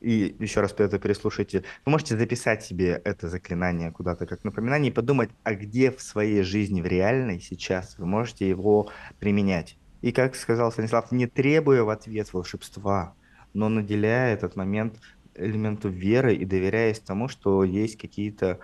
и 0.00 0.34
еще 0.38 0.60
раз 0.60 0.74
это 0.76 0.98
переслушайте. 0.98 1.64
Вы 1.84 1.92
можете 1.92 2.16
записать 2.16 2.62
себе 2.62 3.00
это 3.04 3.28
заклинание 3.28 3.90
куда-то 3.90 4.26
как 4.26 4.44
напоминание 4.44 4.90
и 4.90 4.94
подумать, 4.94 5.30
а 5.42 5.54
где 5.54 5.90
в 5.90 6.00
своей 6.00 6.42
жизни, 6.42 6.80
в 6.80 6.86
реальной 6.86 7.40
сейчас 7.40 7.98
вы 7.98 8.06
можете 8.06 8.48
его 8.48 8.90
применять. 9.18 9.78
И, 10.02 10.12
как 10.12 10.36
сказал 10.36 10.70
Станислав, 10.70 11.12
не 11.12 11.26
требуя 11.26 11.82
в 11.82 11.90
ответ 11.90 12.32
волшебства, 12.32 13.14
но 13.52 13.68
наделяя 13.68 14.34
этот 14.34 14.54
момент 14.54 15.00
элементу 15.34 15.88
веры 15.88 16.34
и 16.34 16.44
доверяясь 16.44 17.00
тому, 17.00 17.28
что 17.28 17.64
есть 17.64 17.98
какие-то 17.98 18.60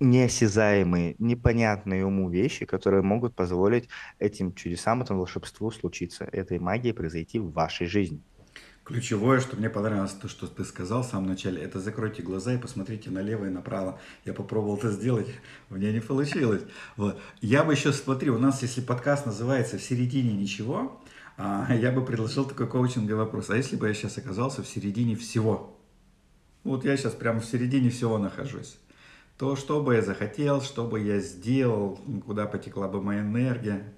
неосязаемые, 0.00 1.16
непонятные 1.18 2.04
уму 2.04 2.28
вещи, 2.30 2.66
которые 2.66 3.02
могут 3.02 3.34
позволить 3.34 3.88
этим 4.18 4.54
чудесам, 4.54 5.02
этому 5.02 5.20
волшебству 5.20 5.70
случиться, 5.70 6.24
этой 6.24 6.58
магии 6.58 6.92
произойти 6.92 7.38
в 7.38 7.52
вашей 7.52 7.86
жизни. 7.86 8.22
Ключевое, 8.84 9.40
что 9.40 9.56
мне 9.56 9.68
понравилось, 9.68 10.12
то, 10.12 10.28
что 10.28 10.46
ты 10.46 10.64
сказал 10.64 11.02
в 11.02 11.06
самом 11.06 11.26
начале, 11.26 11.60
это 11.60 11.80
закройте 11.80 12.22
глаза 12.22 12.54
и 12.54 12.58
посмотрите 12.58 13.10
налево 13.10 13.46
и 13.46 13.50
направо. 13.50 13.98
Я 14.24 14.32
попробовал 14.32 14.76
это 14.76 14.92
сделать, 14.92 15.26
у 15.70 15.74
меня 15.74 15.92
не 15.92 16.00
получилось. 16.00 16.62
Вот. 16.96 17.20
Я 17.40 17.64
бы 17.64 17.72
еще, 17.72 17.92
смотри, 17.92 18.30
у 18.30 18.38
нас, 18.38 18.62
если 18.62 18.80
подкаст 18.80 19.26
называется 19.26 19.78
«В 19.78 19.82
середине 19.82 20.32
ничего», 20.32 21.00
а, 21.36 21.66
я 21.74 21.90
бы 21.90 22.04
предложил 22.04 22.44
такой 22.44 22.68
коучинговый 22.68 23.24
вопрос. 23.24 23.50
А 23.50 23.56
если 23.56 23.74
бы 23.74 23.88
я 23.88 23.94
сейчас 23.94 24.18
оказался 24.18 24.62
в 24.62 24.68
середине 24.68 25.16
всего? 25.16 25.76
Вот 26.62 26.84
я 26.84 26.96
сейчас 26.96 27.12
прямо 27.12 27.40
в 27.40 27.44
середине 27.44 27.90
всего 27.90 28.18
нахожусь 28.18 28.78
то, 29.38 29.54
что 29.56 29.82
бы 29.82 29.96
я 29.96 30.02
захотел, 30.02 30.62
что 30.62 30.86
бы 30.86 31.00
я 31.00 31.20
сделал, 31.20 31.98
куда 32.24 32.46
потекла 32.46 32.88
бы 32.88 33.02
моя 33.02 33.20
энергия. 33.20 33.92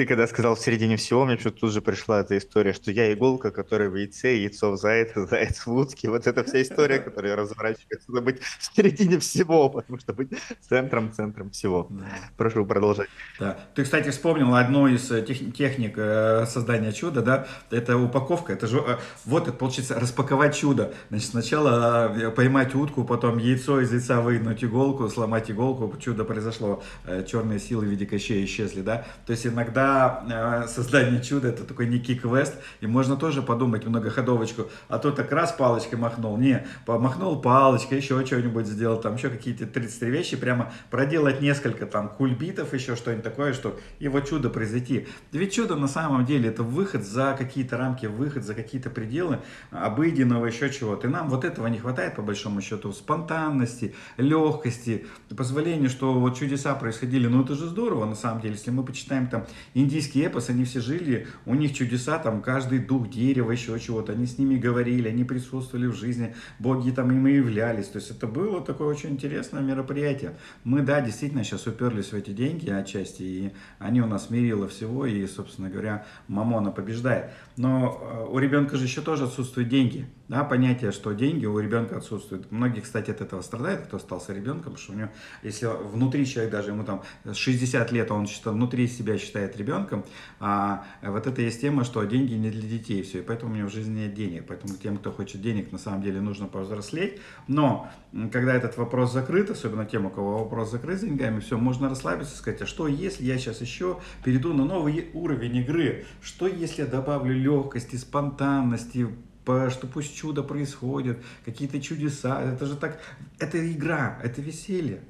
Ты 0.00 0.06
когда 0.06 0.26
сказал 0.26 0.54
в 0.54 0.60
середине 0.60 0.96
всего, 0.96 1.26
мне 1.26 1.36
что-то 1.36 1.60
тут 1.60 1.72
же 1.72 1.82
пришла 1.82 2.20
эта 2.20 2.38
история, 2.38 2.72
что 2.72 2.90
я 2.90 3.12
иголка, 3.12 3.50
которая 3.50 3.90
в 3.90 3.96
яйце, 3.96 4.34
яйцо 4.34 4.70
в 4.70 4.78
зайце, 4.78 5.26
заяц 5.30 5.66
в 5.66 5.74
утке. 5.74 6.08
Вот 6.08 6.26
эта 6.26 6.42
вся 6.42 6.62
история, 6.62 7.00
которая 7.00 7.36
разворачивается. 7.36 8.10
Надо 8.10 8.22
быть 8.22 8.40
в 8.40 8.74
середине 8.74 9.18
всего, 9.18 9.68
потому 9.68 9.98
что 9.98 10.14
быть 10.14 10.30
центром, 10.66 11.12
центром 11.12 11.50
всего. 11.50 11.86
Да. 11.90 12.06
Прошу 12.38 12.64
продолжать. 12.64 13.10
Да. 13.38 13.58
Ты, 13.74 13.84
кстати, 13.84 14.08
вспомнил 14.08 14.54
одну 14.54 14.86
из 14.86 15.10
э, 15.10 15.20
тех, 15.20 15.54
техник 15.54 15.92
э, 15.98 16.46
создания 16.46 16.92
чуда, 16.92 17.20
да? 17.20 17.46
Это 17.70 17.98
упаковка. 17.98 18.54
Это 18.54 18.66
же, 18.68 18.78
э, 18.78 18.96
вот 19.26 19.48
это 19.48 19.52
получится 19.52 20.00
распаковать 20.00 20.56
чудо. 20.56 20.94
Значит, 21.10 21.28
сначала 21.28 22.32
поймать 22.34 22.74
утку, 22.74 23.04
потом 23.04 23.36
яйцо 23.36 23.82
из 23.82 23.92
яйца 23.92 24.22
вынуть 24.22 24.64
иголку, 24.64 25.10
сломать 25.10 25.50
иголку, 25.50 25.94
чудо 25.98 26.24
произошло. 26.24 26.82
Черные 27.30 27.58
силы 27.58 27.84
в 27.84 27.88
виде 27.90 28.06
кощей 28.06 28.46
исчезли, 28.46 28.80
да? 28.80 29.04
То 29.26 29.32
есть 29.32 29.46
иногда 29.46 29.89
э, 30.28 30.68
создание 30.68 31.22
чуда 31.22 31.48
это 31.48 31.64
такой 31.64 31.86
некий 31.86 32.14
квест, 32.14 32.54
и 32.80 32.86
можно 32.86 33.16
тоже 33.16 33.42
подумать 33.42 33.86
многоходовочку, 33.86 34.68
а 34.88 34.98
то 34.98 35.10
так 35.10 35.32
раз 35.32 35.52
палочкой 35.52 35.98
махнул, 35.98 36.36
не, 36.36 36.66
помахнул 36.86 37.40
палочкой, 37.40 37.98
еще 37.98 38.24
что-нибудь 38.24 38.66
сделал, 38.66 39.00
там 39.00 39.16
еще 39.16 39.30
какие-то 39.30 39.66
33 39.66 40.10
вещи, 40.10 40.36
прямо 40.36 40.72
проделать 40.90 41.40
несколько 41.40 41.86
там 41.86 42.08
кульбитов, 42.08 42.74
еще 42.74 42.96
что-нибудь 42.96 43.24
такое, 43.24 43.52
что 43.52 43.78
вот 44.00 44.28
чудо 44.28 44.50
произойти. 44.50 45.06
Ведь 45.32 45.54
чудо 45.54 45.76
на 45.76 45.88
самом 45.88 46.24
деле 46.24 46.48
это 46.48 46.62
выход 46.62 47.04
за 47.04 47.34
какие-то 47.38 47.76
рамки, 47.76 48.06
выход 48.06 48.44
за 48.44 48.54
какие-то 48.54 48.90
пределы 48.90 49.38
обыденного 49.70 50.46
еще 50.46 50.70
чего-то. 50.70 51.08
И 51.08 51.10
нам 51.10 51.28
вот 51.28 51.44
этого 51.44 51.66
не 51.68 51.78
хватает 51.78 52.16
по 52.16 52.22
большому 52.22 52.60
счету, 52.60 52.92
спонтанности, 52.92 53.94
легкости, 54.16 55.06
позволения, 55.36 55.88
что 55.88 56.12
вот 56.14 56.38
чудеса 56.38 56.74
происходили, 56.74 57.26
ну 57.26 57.42
это 57.42 57.54
же 57.54 57.66
здорово 57.66 58.04
на 58.04 58.14
самом 58.14 58.40
деле, 58.40 58.54
если 58.54 58.70
мы 58.70 58.84
почитаем 58.84 59.26
там 59.28 59.46
индийский 59.80 60.20
эпос, 60.22 60.50
они 60.50 60.64
все 60.64 60.80
жили, 60.80 61.26
у 61.46 61.54
них 61.54 61.74
чудеса, 61.74 62.18
там 62.18 62.42
каждый 62.42 62.78
дух 62.78 63.10
дерева, 63.10 63.50
еще 63.50 63.78
чего-то, 63.78 64.12
они 64.12 64.26
с 64.26 64.38
ними 64.38 64.56
говорили, 64.56 65.08
они 65.08 65.24
присутствовали 65.24 65.86
в 65.86 65.94
жизни, 65.94 66.34
боги 66.58 66.90
там 66.90 67.10
им 67.10 67.26
являлись. 67.26 67.86
То 67.88 67.98
есть 67.98 68.10
это 68.10 68.26
было 68.26 68.60
такое 68.60 68.88
очень 68.88 69.10
интересное 69.10 69.62
мероприятие. 69.62 70.36
Мы, 70.64 70.82
да, 70.82 71.00
действительно 71.00 71.44
сейчас 71.44 71.66
уперлись 71.66 72.12
в 72.12 72.14
эти 72.14 72.30
деньги 72.30 72.70
отчасти, 72.70 73.22
и 73.22 73.52
они 73.78 74.00
у 74.00 74.06
нас 74.06 74.30
мерило 74.30 74.68
всего, 74.68 75.06
и, 75.06 75.26
собственно 75.26 75.70
говоря, 75.70 76.06
мамона 76.28 76.70
побеждает. 76.70 77.30
Но 77.56 78.00
э, 78.00 78.32
у 78.32 78.38
ребенка 78.38 78.76
же 78.76 78.84
еще 78.84 79.00
тоже 79.00 79.24
отсутствуют 79.24 79.68
деньги. 79.68 80.06
Да, 80.30 80.44
понятие, 80.44 80.92
что 80.92 81.10
деньги 81.10 81.44
у 81.44 81.58
ребенка 81.58 81.96
отсутствуют. 81.96 82.52
Многие, 82.52 82.82
кстати, 82.82 83.10
от 83.10 83.20
этого 83.20 83.42
страдают, 83.42 83.86
кто 83.86 83.96
остался 83.96 84.32
ребенком, 84.32 84.76
что 84.76 84.92
у 84.92 84.94
него, 84.94 85.08
если 85.42 85.66
внутри 85.66 86.24
человек, 86.24 86.52
даже 86.52 86.70
ему 86.70 86.84
там 86.84 87.02
60 87.32 87.90
лет, 87.90 88.12
он 88.12 88.28
считает, 88.28 88.54
внутри 88.54 88.86
себя 88.86 89.18
считает 89.18 89.56
ребенком, 89.56 90.04
а 90.38 90.84
вот 91.02 91.26
это 91.26 91.42
есть 91.42 91.60
тема, 91.60 91.82
что 91.82 92.04
деньги 92.04 92.34
не 92.34 92.48
для 92.48 92.62
детей, 92.62 93.02
все, 93.02 93.18
и 93.18 93.22
поэтому 93.22 93.54
у 93.54 93.56
него 93.56 93.68
в 93.68 93.72
жизни 93.72 94.02
нет 94.02 94.14
денег. 94.14 94.44
Поэтому 94.46 94.76
тем, 94.76 94.98
кто 94.98 95.10
хочет 95.10 95.42
денег, 95.42 95.72
на 95.72 95.78
самом 95.78 96.00
деле 96.00 96.20
нужно 96.20 96.46
повзрослеть. 96.46 97.20
Но 97.48 97.90
когда 98.30 98.54
этот 98.54 98.76
вопрос 98.76 99.12
закрыт, 99.12 99.50
особенно 99.50 99.84
тем, 99.84 100.06
у 100.06 100.10
кого 100.10 100.38
вопрос 100.44 100.70
закрыт 100.70 101.00
с 101.00 101.02
деньгами, 101.02 101.40
все, 101.40 101.58
можно 101.58 101.88
расслабиться 101.88 102.34
и 102.34 102.38
сказать, 102.38 102.62
а 102.62 102.66
что 102.66 102.86
если 102.86 103.24
я 103.24 103.36
сейчас 103.36 103.60
еще 103.60 103.98
перейду 104.24 104.54
на 104.54 104.64
новый 104.64 105.10
уровень 105.12 105.56
игры? 105.56 106.04
Что 106.22 106.46
если 106.46 106.82
я 106.82 106.86
добавлю 106.86 107.34
легкости, 107.34 107.96
спонтанности, 107.96 109.08
что 109.44 109.86
пусть 109.86 110.16
чудо 110.16 110.42
происходит, 110.42 111.22
какие-то 111.44 111.80
чудеса. 111.80 112.42
Это 112.42 112.66
же 112.66 112.76
так, 112.76 113.00
это 113.38 113.72
игра, 113.72 114.18
это 114.22 114.40
веселье. 114.40 115.02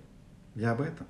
Я 0.54 0.72
об 0.72 0.80
этом. 0.80 1.06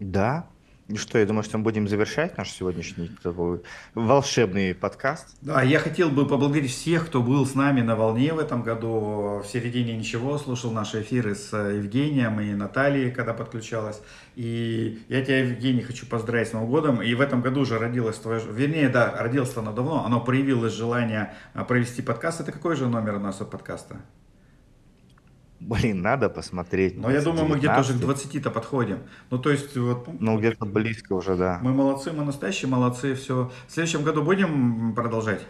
Да, 0.00 0.48
ну 0.86 0.96
что, 0.96 1.18
я 1.18 1.24
думаю, 1.24 1.42
что 1.44 1.56
мы 1.56 1.64
будем 1.64 1.88
завершать 1.88 2.36
наш 2.36 2.50
сегодняшний 2.50 3.10
такой 3.22 3.62
волшебный 3.94 4.74
подкаст. 4.74 5.34
Да, 5.40 5.62
я 5.62 5.78
хотел 5.78 6.10
бы 6.10 6.26
поблагодарить 6.26 6.70
всех, 6.70 7.06
кто 7.06 7.22
был 7.22 7.46
с 7.46 7.54
нами 7.54 7.80
на 7.80 7.96
волне 7.96 8.34
в 8.34 8.38
этом 8.38 8.62
году. 8.62 9.42
В 9.42 9.46
середине 9.50 9.96
ничего 9.96 10.36
слушал 10.36 10.72
наши 10.72 11.00
эфиры 11.00 11.34
с 11.34 11.56
Евгением 11.56 12.38
и 12.40 12.52
Натальей, 12.52 13.10
когда 13.12 13.32
подключалась. 13.32 14.02
И 14.36 15.02
я 15.08 15.24
тебя, 15.24 15.38
Евгений, 15.38 15.80
хочу 15.80 16.04
поздравить 16.06 16.48
с 16.48 16.52
Новым 16.52 16.68
годом. 16.68 17.02
И 17.02 17.14
в 17.14 17.20
этом 17.22 17.40
году 17.40 17.60
уже 17.60 17.78
родилось 17.78 18.16
твое... 18.16 18.42
Вернее, 18.46 18.90
да, 18.90 19.14
родилось 19.18 19.56
оно 19.56 19.72
давно. 19.72 20.04
Оно 20.04 20.20
проявилось 20.20 20.74
желание 20.74 21.34
а, 21.54 21.64
провести 21.64 22.02
подкаст. 22.02 22.40
Это 22.40 22.52
какой 22.52 22.76
же 22.76 22.88
номер 22.88 23.16
у 23.16 23.20
нас 23.20 23.40
от 23.40 23.50
подкаста? 23.50 23.96
Блин, 25.60 26.02
надо 26.02 26.28
посмотреть. 26.28 26.96
Но 26.96 27.10
я 27.10 27.22
думаю, 27.22 27.46
мы 27.46 27.56
где-то 27.56 27.80
уже 27.80 27.94
к 27.94 27.96
20-то 27.96 28.50
подходим. 28.50 28.98
Ну, 29.30 29.38
то 29.38 29.50
есть, 29.50 29.76
вот... 29.76 30.08
Ну, 30.20 30.38
где-то 30.38 30.66
близко 30.66 31.14
уже, 31.14 31.36
да. 31.36 31.58
Мы 31.62 31.72
молодцы, 31.72 32.12
мы 32.12 32.24
настоящие 32.24 32.68
молодцы, 32.68 33.14
все. 33.14 33.50
В 33.66 33.72
следующем 33.72 34.02
году 34.02 34.22
будем 34.22 34.94
продолжать? 34.94 35.40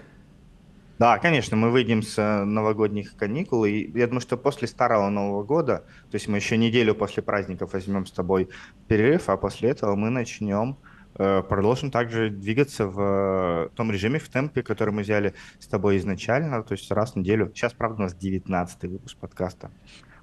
Да, 0.99 1.19
конечно, 1.19 1.57
мы 1.57 1.71
выйдем 1.71 2.03
с 2.03 2.17
э, 2.19 2.45
новогодних 2.45 3.17
каникул, 3.17 3.64
и 3.64 3.90
я 3.99 4.07
думаю, 4.07 4.21
что 4.21 4.37
после 4.37 4.69
старого 4.69 5.09
Нового 5.11 5.43
года, 5.43 5.85
то 6.11 6.14
есть 6.14 6.29
мы 6.29 6.37
еще 6.38 6.57
неделю 6.57 6.95
после 6.95 7.21
праздников 7.21 7.73
возьмем 7.73 8.07
с 8.07 8.12
тобой 8.12 8.49
перерыв, 8.87 9.29
а 9.29 9.37
после 9.37 9.71
этого 9.71 9.97
мы 9.97 10.11
начнем 10.11 10.77
продолжим 11.14 11.90
также 11.90 12.31
двигаться 12.31 12.87
в 12.87 13.00
э, 13.00 13.68
том 13.77 13.90
режиме, 13.90 14.18
в 14.18 14.29
темпе, 14.29 14.62
который 14.62 14.92
мы 14.92 15.03
взяли 15.03 15.35
с 15.61 15.66
тобой 15.66 15.98
изначально, 15.98 16.62
то 16.62 16.72
есть 16.72 16.90
раз 16.90 17.12
в 17.12 17.16
неделю. 17.16 17.53
Сейчас, 17.55 17.72
правда, 17.72 18.00
у 18.00 18.03
нас 18.05 18.14
19 18.14 18.90
выпуск 18.90 19.16
подкаста. 19.18 19.70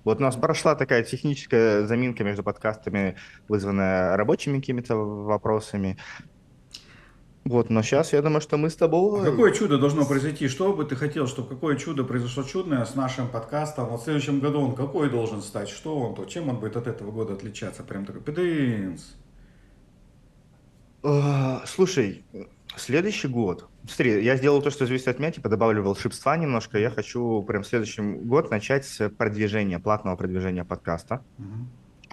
Вот 0.04 0.20
у 0.20 0.22
нас 0.22 0.36
прошла 0.36 0.76
такая 0.76 1.04
техническая 1.04 1.86
заминка 1.86 2.24
между 2.24 2.44
подкастами, 2.44 3.16
вызванная 3.48 4.18
рабочими 4.18 4.60
какими-то 4.60 4.96
вопросами. 4.96 5.98
Вот, 7.44 7.72
но 7.72 7.82
сейчас 7.82 8.14
я 8.14 8.22
думаю, 8.22 8.42
что 8.42 8.58
мы 8.58 8.70
с 8.70 8.76
тобой... 8.76 9.22
А 9.22 9.32
какое 9.32 9.52
чудо 9.52 9.80
должно 9.80 10.06
произойти? 10.06 10.48
Что 10.48 10.74
бы 10.74 10.86
ты 10.86 10.96
хотел, 10.96 11.26
чтобы 11.26 11.50
какое 11.50 11.76
чудо 11.76 12.04
произошло 12.04 12.44
чудное 12.44 12.86
с 12.86 12.94
нашим 12.94 13.28
подкастом? 13.28 13.88
Вот 13.88 14.02
в 14.02 14.04
следующем 14.04 14.40
году 14.40 14.62
он 14.62 14.76
какой 14.76 15.10
должен 15.10 15.42
стать? 15.42 15.70
Что 15.70 15.98
он 15.98 16.16
то? 16.16 16.26
Чем 16.26 16.50
он 16.50 16.58
будет 16.58 16.78
от 16.78 16.86
этого 16.86 17.12
года 17.12 17.34
отличаться? 17.34 17.82
Прям 17.82 18.06
такой, 18.06 18.22
пидынс. 18.22 19.16
А, 21.04 21.64
слушай, 21.66 22.24
следующий 22.76 23.28
год. 23.28 23.68
Смотри, 23.88 24.24
я 24.24 24.36
сделал 24.36 24.62
то, 24.62 24.70
что 24.70 24.86
зависит 24.86 25.08
от 25.08 25.20
меня, 25.20 25.32
типа 25.32 25.50
добавлю 25.50 25.84
волшебства 25.84 26.38
немножко. 26.38 26.78
Я 26.78 26.92
хочу 26.92 27.42
прям 27.44 27.64
следующий 27.64 28.02
год 28.02 28.52
начать 28.52 28.86
с 28.86 29.10
продвижения, 29.10 29.80
платного 29.80 30.16
продвижения 30.16 30.64
подкаста. 30.64 31.24
Угу 31.38 31.68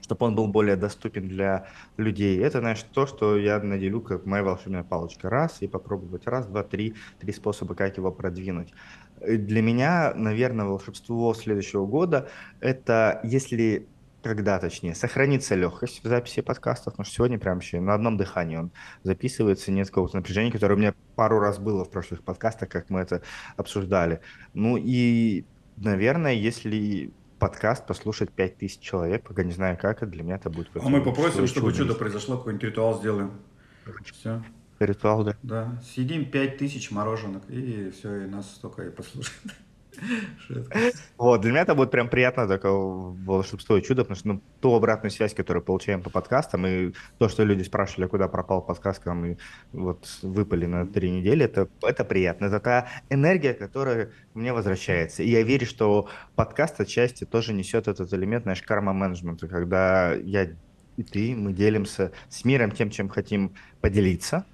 чтобы 0.09 0.25
он 0.25 0.35
был 0.35 0.47
более 0.47 0.77
доступен 0.77 1.29
для 1.29 1.67
людей. 1.99 2.39
Это, 2.39 2.61
знаешь, 2.61 2.83
то, 2.83 3.07
что 3.07 3.37
я 3.37 3.61
наделю 3.61 4.01
как 4.01 4.25
моя 4.25 4.43
волшебная 4.43 4.83
палочка. 4.83 5.29
Раз, 5.29 5.59
и 5.61 5.67
попробовать 5.67 6.27
раз, 6.27 6.47
два, 6.47 6.63
три, 6.63 6.95
три 7.21 7.31
способа, 7.31 7.75
как 7.75 7.99
его 7.99 8.11
продвинуть. 8.11 8.73
Для 9.21 9.61
меня, 9.61 10.15
наверное, 10.15 10.65
волшебство 10.65 11.35
следующего 11.35 11.85
года– 11.85 12.31
это 12.61 13.21
если 13.23 13.87
когда, 14.29 14.59
точнее, 14.59 14.95
сохранится 14.95 15.55
легкость 15.55 16.05
в 16.05 16.07
записи 16.07 16.43
подкастов, 16.43 16.93
потому 16.93 17.07
что 17.07 17.15
сегодня 17.15 17.39
прям 17.39 17.55
вообще 17.55 17.81
на 17.81 17.95
одном 17.95 18.19
дыхании 18.19 18.57
он 18.57 18.71
записывается, 19.03 19.73
нет 19.73 19.89
какого-то 19.89 20.17
напряжения, 20.17 20.53
которое 20.53 20.75
у 20.75 20.77
меня 20.77 20.95
пару 21.17 21.39
раз 21.39 21.59
было 21.59 21.83
в 21.87 21.91
прошлых 21.91 22.23
подкастах, 22.23 22.69
как 22.69 22.91
мы 22.91 23.01
это 23.01 23.23
обсуждали. 23.57 24.21
Ну 24.53 24.77
и, 24.77 25.47
наверное, 25.79 26.35
если 26.35 27.11
подкаст 27.39 27.87
послушать 27.87 28.31
5000 28.31 28.79
человек, 28.81 29.27
пока 29.27 29.45
не 29.45 29.53
знаю 29.53 29.79
как, 29.81 30.03
это 30.03 30.11
для 30.11 30.23
меня 30.23 30.35
это 30.35 30.51
будет... 30.51 30.69
А 30.75 30.87
мы 30.91 31.03
попросим, 31.03 31.47
чтобы 31.47 31.73
чудо 31.73 31.95
произошло, 31.95 32.37
какой-нибудь 32.37 32.65
ритуал 32.65 32.99
сделаем. 32.99 33.31
Все. 34.05 34.45
Ритуал, 34.79 35.25
да. 35.25 35.37
Да. 35.43 35.83
Съедим 35.83 36.31
5000 36.31 36.91
мороженок, 36.91 37.49
и 37.49 37.91
все, 37.97 38.25
и 38.25 38.27
нас 38.27 38.51
столько 38.51 38.83
и 38.83 38.91
послушают. 38.91 39.55
Вот, 41.17 41.41
для 41.41 41.51
меня 41.51 41.63
это 41.63 41.75
будет 41.75 41.91
прям 41.91 42.09
приятно 42.09 42.47
такое 42.47 42.73
волшебство 42.73 43.77
и 43.77 43.83
чудо, 43.83 44.03
потому 44.03 44.17
что 44.17 44.29
ну, 44.29 44.43
ту 44.61 44.75
обратную 44.75 45.11
связь, 45.11 45.35
которую 45.35 45.63
получаем 45.63 46.03
по 46.03 46.11
подкастам, 46.11 46.67
и 46.67 46.93
то, 47.19 47.29
что 47.29 47.45
люди 47.45 47.63
спрашивали, 47.63 48.07
куда 48.07 48.29
пропал 48.29 48.63
подкаст, 48.63 49.05
мы 49.07 49.39
вот 49.73 50.19
выпали 50.23 50.67
на 50.67 50.87
три 50.87 51.11
недели, 51.11 51.45
это, 51.45 51.69
это 51.83 52.05
приятно. 52.05 52.47
Это 52.47 52.57
такая 52.57 52.89
энергия, 53.11 53.55
которая 53.55 54.11
мне 54.35 54.53
возвращается. 54.53 55.23
И 55.23 55.31
я 55.31 55.43
верю, 55.43 55.67
что 55.67 56.09
подкаст 56.35 56.81
отчасти 56.81 57.25
тоже 57.25 57.53
несет 57.53 57.89
этот 57.89 58.13
элемент, 58.13 58.45
знаешь, 58.45 58.63
карма-менеджмента, 58.63 59.49
когда 59.49 60.15
я 60.15 60.49
и 60.97 61.05
ты, 61.05 61.35
мы 61.37 61.53
делимся 61.53 62.11
с 62.29 62.45
миром 62.45 62.73
тем, 62.73 62.91
чем 62.91 63.09
хотим 63.09 63.55
поделиться, 63.81 64.45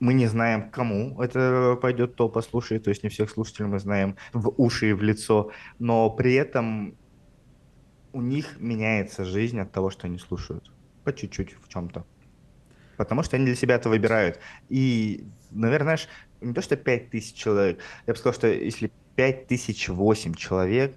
мы 0.00 0.14
не 0.14 0.26
знаем, 0.26 0.70
кому 0.70 1.20
это 1.20 1.78
пойдет, 1.80 2.12
кто 2.12 2.28
послушает, 2.28 2.84
то 2.84 2.90
есть 2.90 3.02
не 3.02 3.08
всех 3.08 3.30
слушателей 3.30 3.68
мы 3.68 3.78
знаем 3.78 4.16
в 4.32 4.52
уши 4.56 4.90
и 4.90 4.92
в 4.92 5.02
лицо, 5.02 5.50
но 5.78 6.10
при 6.10 6.34
этом 6.34 6.96
у 8.12 8.20
них 8.20 8.58
меняется 8.58 9.24
жизнь 9.24 9.58
от 9.60 9.72
того, 9.72 9.90
что 9.90 10.06
они 10.06 10.18
слушают. 10.18 10.72
По 11.04 11.12
чуть-чуть 11.12 11.56
в 11.62 11.68
чем-то. 11.68 12.04
Потому 12.96 13.22
что 13.22 13.36
они 13.36 13.46
для 13.46 13.54
себя 13.54 13.76
это 13.76 13.88
выбирают. 13.88 14.38
И, 14.68 15.24
наверное, 15.50 15.84
знаешь, 15.84 16.08
не 16.40 16.52
то, 16.52 16.62
что 16.62 16.76
5 16.76 17.10
тысяч 17.10 17.34
человек, 17.34 17.78
я 18.06 18.12
бы 18.12 18.18
сказал, 18.18 18.34
что 18.34 18.48
если 18.48 18.90
5 19.16 19.46
тысяч 19.46 19.88
8 19.88 20.34
человек 20.34 20.96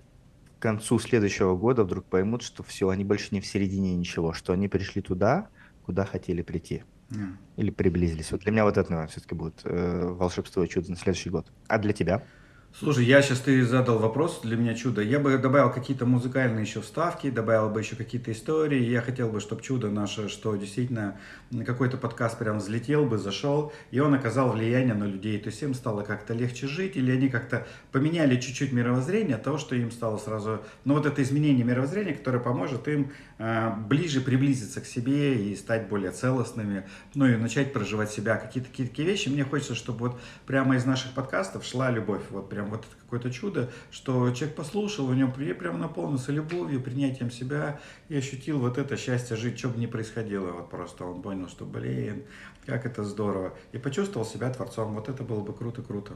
к 0.58 0.62
концу 0.62 1.00
следующего 1.00 1.56
года 1.56 1.84
вдруг 1.84 2.06
поймут, 2.06 2.44
что 2.44 2.64
все, 2.64 2.90
они 2.90 3.04
больше 3.04 3.30
не 3.32 3.42
в 3.42 3.46
середине 3.46 3.96
ничего, 3.96 4.34
что 4.34 4.54
они 4.54 4.68
пришли 4.68 5.02
туда, 5.02 5.50
куда 5.86 6.06
хотели 6.06 6.42
прийти. 6.42 6.84
Или 7.58 7.70
приблизились. 7.70 8.32
Вот 8.32 8.42
для 8.42 8.52
меня 8.52 8.64
вот 8.64 8.78
это, 8.78 8.90
наверное, 8.92 9.12
все-таки 9.12 9.36
будет 9.36 9.62
э, 9.64 10.08
волшебство 10.08 10.64
и 10.64 10.70
чудо 10.70 10.92
на 10.92 10.98
следующий 10.98 11.30
год. 11.30 11.52
А 11.68 11.78
для 11.78 11.94
тебя? 11.94 12.24
Слушай, 12.80 13.04
я 13.04 13.22
сейчас 13.22 13.42
ты 13.42 13.64
задал 13.66 14.00
вопрос, 14.00 14.40
для 14.44 14.56
меня 14.56 14.74
чудо. 14.74 15.02
Я 15.02 15.20
бы 15.20 15.38
добавил 15.38 15.72
какие-то 15.72 16.06
музыкальные 16.06 16.64
еще 16.64 16.82
вставки, 16.82 17.30
добавил 17.30 17.70
бы 17.70 17.82
еще 17.82 17.98
какие-то 17.98 18.32
истории. 18.32 18.82
Я 18.82 19.02
хотел 19.02 19.30
бы, 19.30 19.42
чтобы 19.42 19.62
чудо 19.62 19.90
наше, 19.90 20.30
что 20.30 20.56
действительно 20.56 21.20
какой-то 21.66 21.98
подкаст 21.98 22.40
прям 22.40 22.60
взлетел 22.60 23.06
бы, 23.06 23.18
зашел, 23.18 23.74
и 23.92 24.00
он 24.00 24.14
оказал 24.14 24.54
влияние 24.54 24.94
на 24.94 25.04
людей. 25.04 25.38
То 25.38 25.50
есть 25.50 25.62
им 25.62 25.74
стало 25.74 26.04
как-то 26.04 26.34
легче 26.34 26.66
жить, 26.66 26.96
или 26.96 27.12
они 27.12 27.28
как-то 27.28 27.68
поменяли 27.92 28.40
чуть-чуть 28.40 28.72
мировоззрение 28.72 29.36
от 29.36 29.44
того, 29.44 29.58
что 29.58 29.76
им 29.76 29.92
стало 29.92 30.18
сразу... 30.18 30.62
Ну 30.86 30.94
вот 30.94 31.06
это 31.06 31.22
изменение 31.22 31.66
мировоззрения, 31.66 32.14
которое 32.14 32.40
поможет 32.40 32.88
им 32.88 33.12
э, 33.38 33.70
ближе 33.90 34.22
приблизиться 34.22 34.80
к 34.80 34.86
себе 34.86 35.36
и 35.36 35.56
стать 35.58 35.90
более 35.90 36.12
целостными, 36.12 36.88
ну 37.16 37.28
и 37.28 37.36
начать 37.36 37.74
проживать 37.74 38.12
себя. 38.12 38.38
Какие-то 38.38 38.70
такие 38.70 39.08
вещи. 39.08 39.28
Мне 39.28 39.44
хочется, 39.44 39.76
чтобы 39.76 40.08
вот 40.08 40.22
прямо 40.48 40.78
из 40.78 40.86
наших 40.86 41.12
подкастов 41.12 41.66
шла 41.66 41.92
любовь. 41.92 42.24
Вот 42.30 42.50
прям 42.50 42.61
прям 42.62 42.70
вот 42.70 42.86
какое-то 43.02 43.32
чудо, 43.32 43.70
что 43.92 44.32
человек 44.32 44.56
послушал, 44.56 45.08
у 45.08 45.14
него 45.14 45.32
прям 45.32 45.80
наполнился 45.80 46.32
любовью, 46.32 46.82
принятием 46.82 47.32
себя 47.32 47.80
и 48.10 48.16
ощутил 48.16 48.60
вот 48.60 48.78
это 48.78 48.98
счастье 48.98 49.36
жить, 49.36 49.58
что 49.58 49.70
бы 49.70 49.80
ни 49.80 49.88
происходило. 49.88 50.52
Вот 50.52 50.70
просто 50.70 51.06
он 51.06 51.22
понял, 51.22 51.48
что, 51.48 51.66
блин, 51.66 52.24
как 52.66 52.86
это 52.86 53.04
здорово. 53.04 53.54
И 53.72 53.78
почувствовал 53.78 54.26
себя 54.26 54.50
творцом. 54.52 54.94
Вот 54.94 55.10
это 55.10 55.24
было 55.24 55.42
бы 55.42 55.54
круто-круто. 55.54 56.14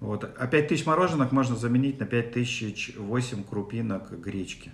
Вот. 0.00 0.24
А 0.24 0.46
5 0.46 0.68
тысяч 0.68 0.86
мороженок 0.86 1.32
можно 1.32 1.56
заменить 1.56 2.00
на 2.00 2.06
5 2.06 2.32
тысяч 2.32 2.94
8 2.96 3.44
крупинок 3.44 4.20
гречки. 4.20 4.72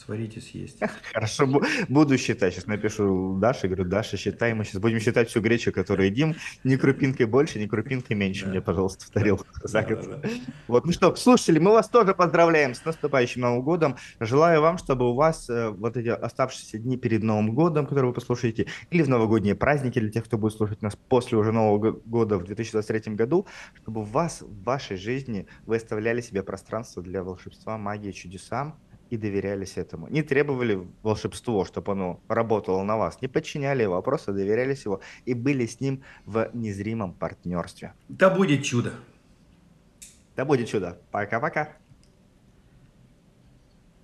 Сварить 0.00 0.36
и 0.36 0.40
съесть. 0.40 0.80
Хорошо, 1.12 1.46
буду 1.88 2.18
считать. 2.18 2.54
Сейчас 2.54 2.66
напишу 2.66 3.36
Даше, 3.38 3.68
говорю, 3.68 3.84
Даша, 3.84 4.16
считай. 4.16 4.54
Мы 4.54 4.64
сейчас 4.64 4.80
будем 4.80 5.00
считать 5.00 5.28
всю 5.28 5.40
гречу, 5.40 5.72
которую 5.72 6.06
едим. 6.06 6.34
Ни 6.64 6.76
крупинкой 6.76 7.26
больше, 7.26 7.58
ни 7.58 7.66
крупинкой 7.66 8.16
меньше. 8.16 8.46
Мне, 8.46 8.60
пожалуйста, 8.60 9.04
в 9.06 9.10
тарелку 9.10 9.46
за 9.62 9.82
год. 9.82 10.24
Вот, 10.68 10.86
ну 10.86 10.92
что, 10.92 11.14
слушатели, 11.16 11.58
мы 11.58 11.72
вас 11.72 11.88
тоже 11.88 12.14
поздравляем 12.14 12.74
с 12.74 12.84
наступающим 12.84 13.42
Новым 13.42 13.62
годом. 13.62 13.96
Желаю 14.20 14.62
вам, 14.62 14.78
чтобы 14.78 15.10
у 15.10 15.14
вас 15.14 15.48
э, 15.50 15.68
вот 15.68 15.96
эти 15.96 16.08
оставшиеся 16.08 16.78
дни 16.78 16.96
перед 16.96 17.22
Новым 17.22 17.54
годом, 17.54 17.86
которые 17.86 18.08
вы 18.08 18.14
послушаете, 18.14 18.66
или 18.90 19.02
в 19.02 19.08
новогодние 19.08 19.54
праздники 19.54 19.98
для 19.98 20.10
тех, 20.10 20.24
кто 20.24 20.38
будет 20.38 20.54
слушать 20.54 20.82
нас 20.82 20.96
после 20.96 21.36
уже 21.36 21.52
Нового 21.52 21.92
года 21.92 22.38
в 22.38 22.44
2023 22.44 23.14
году, 23.14 23.46
чтобы 23.74 24.00
у 24.00 24.04
вас 24.04 24.40
в 24.40 24.62
вашей 24.64 24.96
жизни 24.96 25.46
вы 25.66 25.76
оставляли 25.76 26.20
себе 26.20 26.42
пространство 26.42 27.02
для 27.02 27.22
волшебства, 27.22 27.76
магии, 27.76 28.12
чудесам, 28.12 28.78
и 29.10 29.16
доверялись 29.16 29.76
этому. 29.76 30.08
Не 30.08 30.22
требовали 30.22 30.86
волшебство, 31.02 31.64
чтобы 31.64 31.92
оно 31.92 32.20
работало 32.28 32.82
на 32.84 32.96
вас. 32.96 33.20
Не 33.20 33.28
подчиняли 33.28 33.82
его, 33.82 33.96
а 33.96 34.02
просто 34.02 34.32
доверялись 34.32 34.84
его 34.84 35.00
и 35.26 35.34
были 35.34 35.66
с 35.66 35.80
ним 35.80 36.02
в 36.24 36.48
незримом 36.54 37.12
партнерстве. 37.12 37.92
Да 38.08 38.30
будет 38.30 38.64
чудо. 38.64 38.92
Да 40.36 40.44
будет 40.44 40.68
чудо. 40.68 40.98
Пока-пока. 41.10 41.76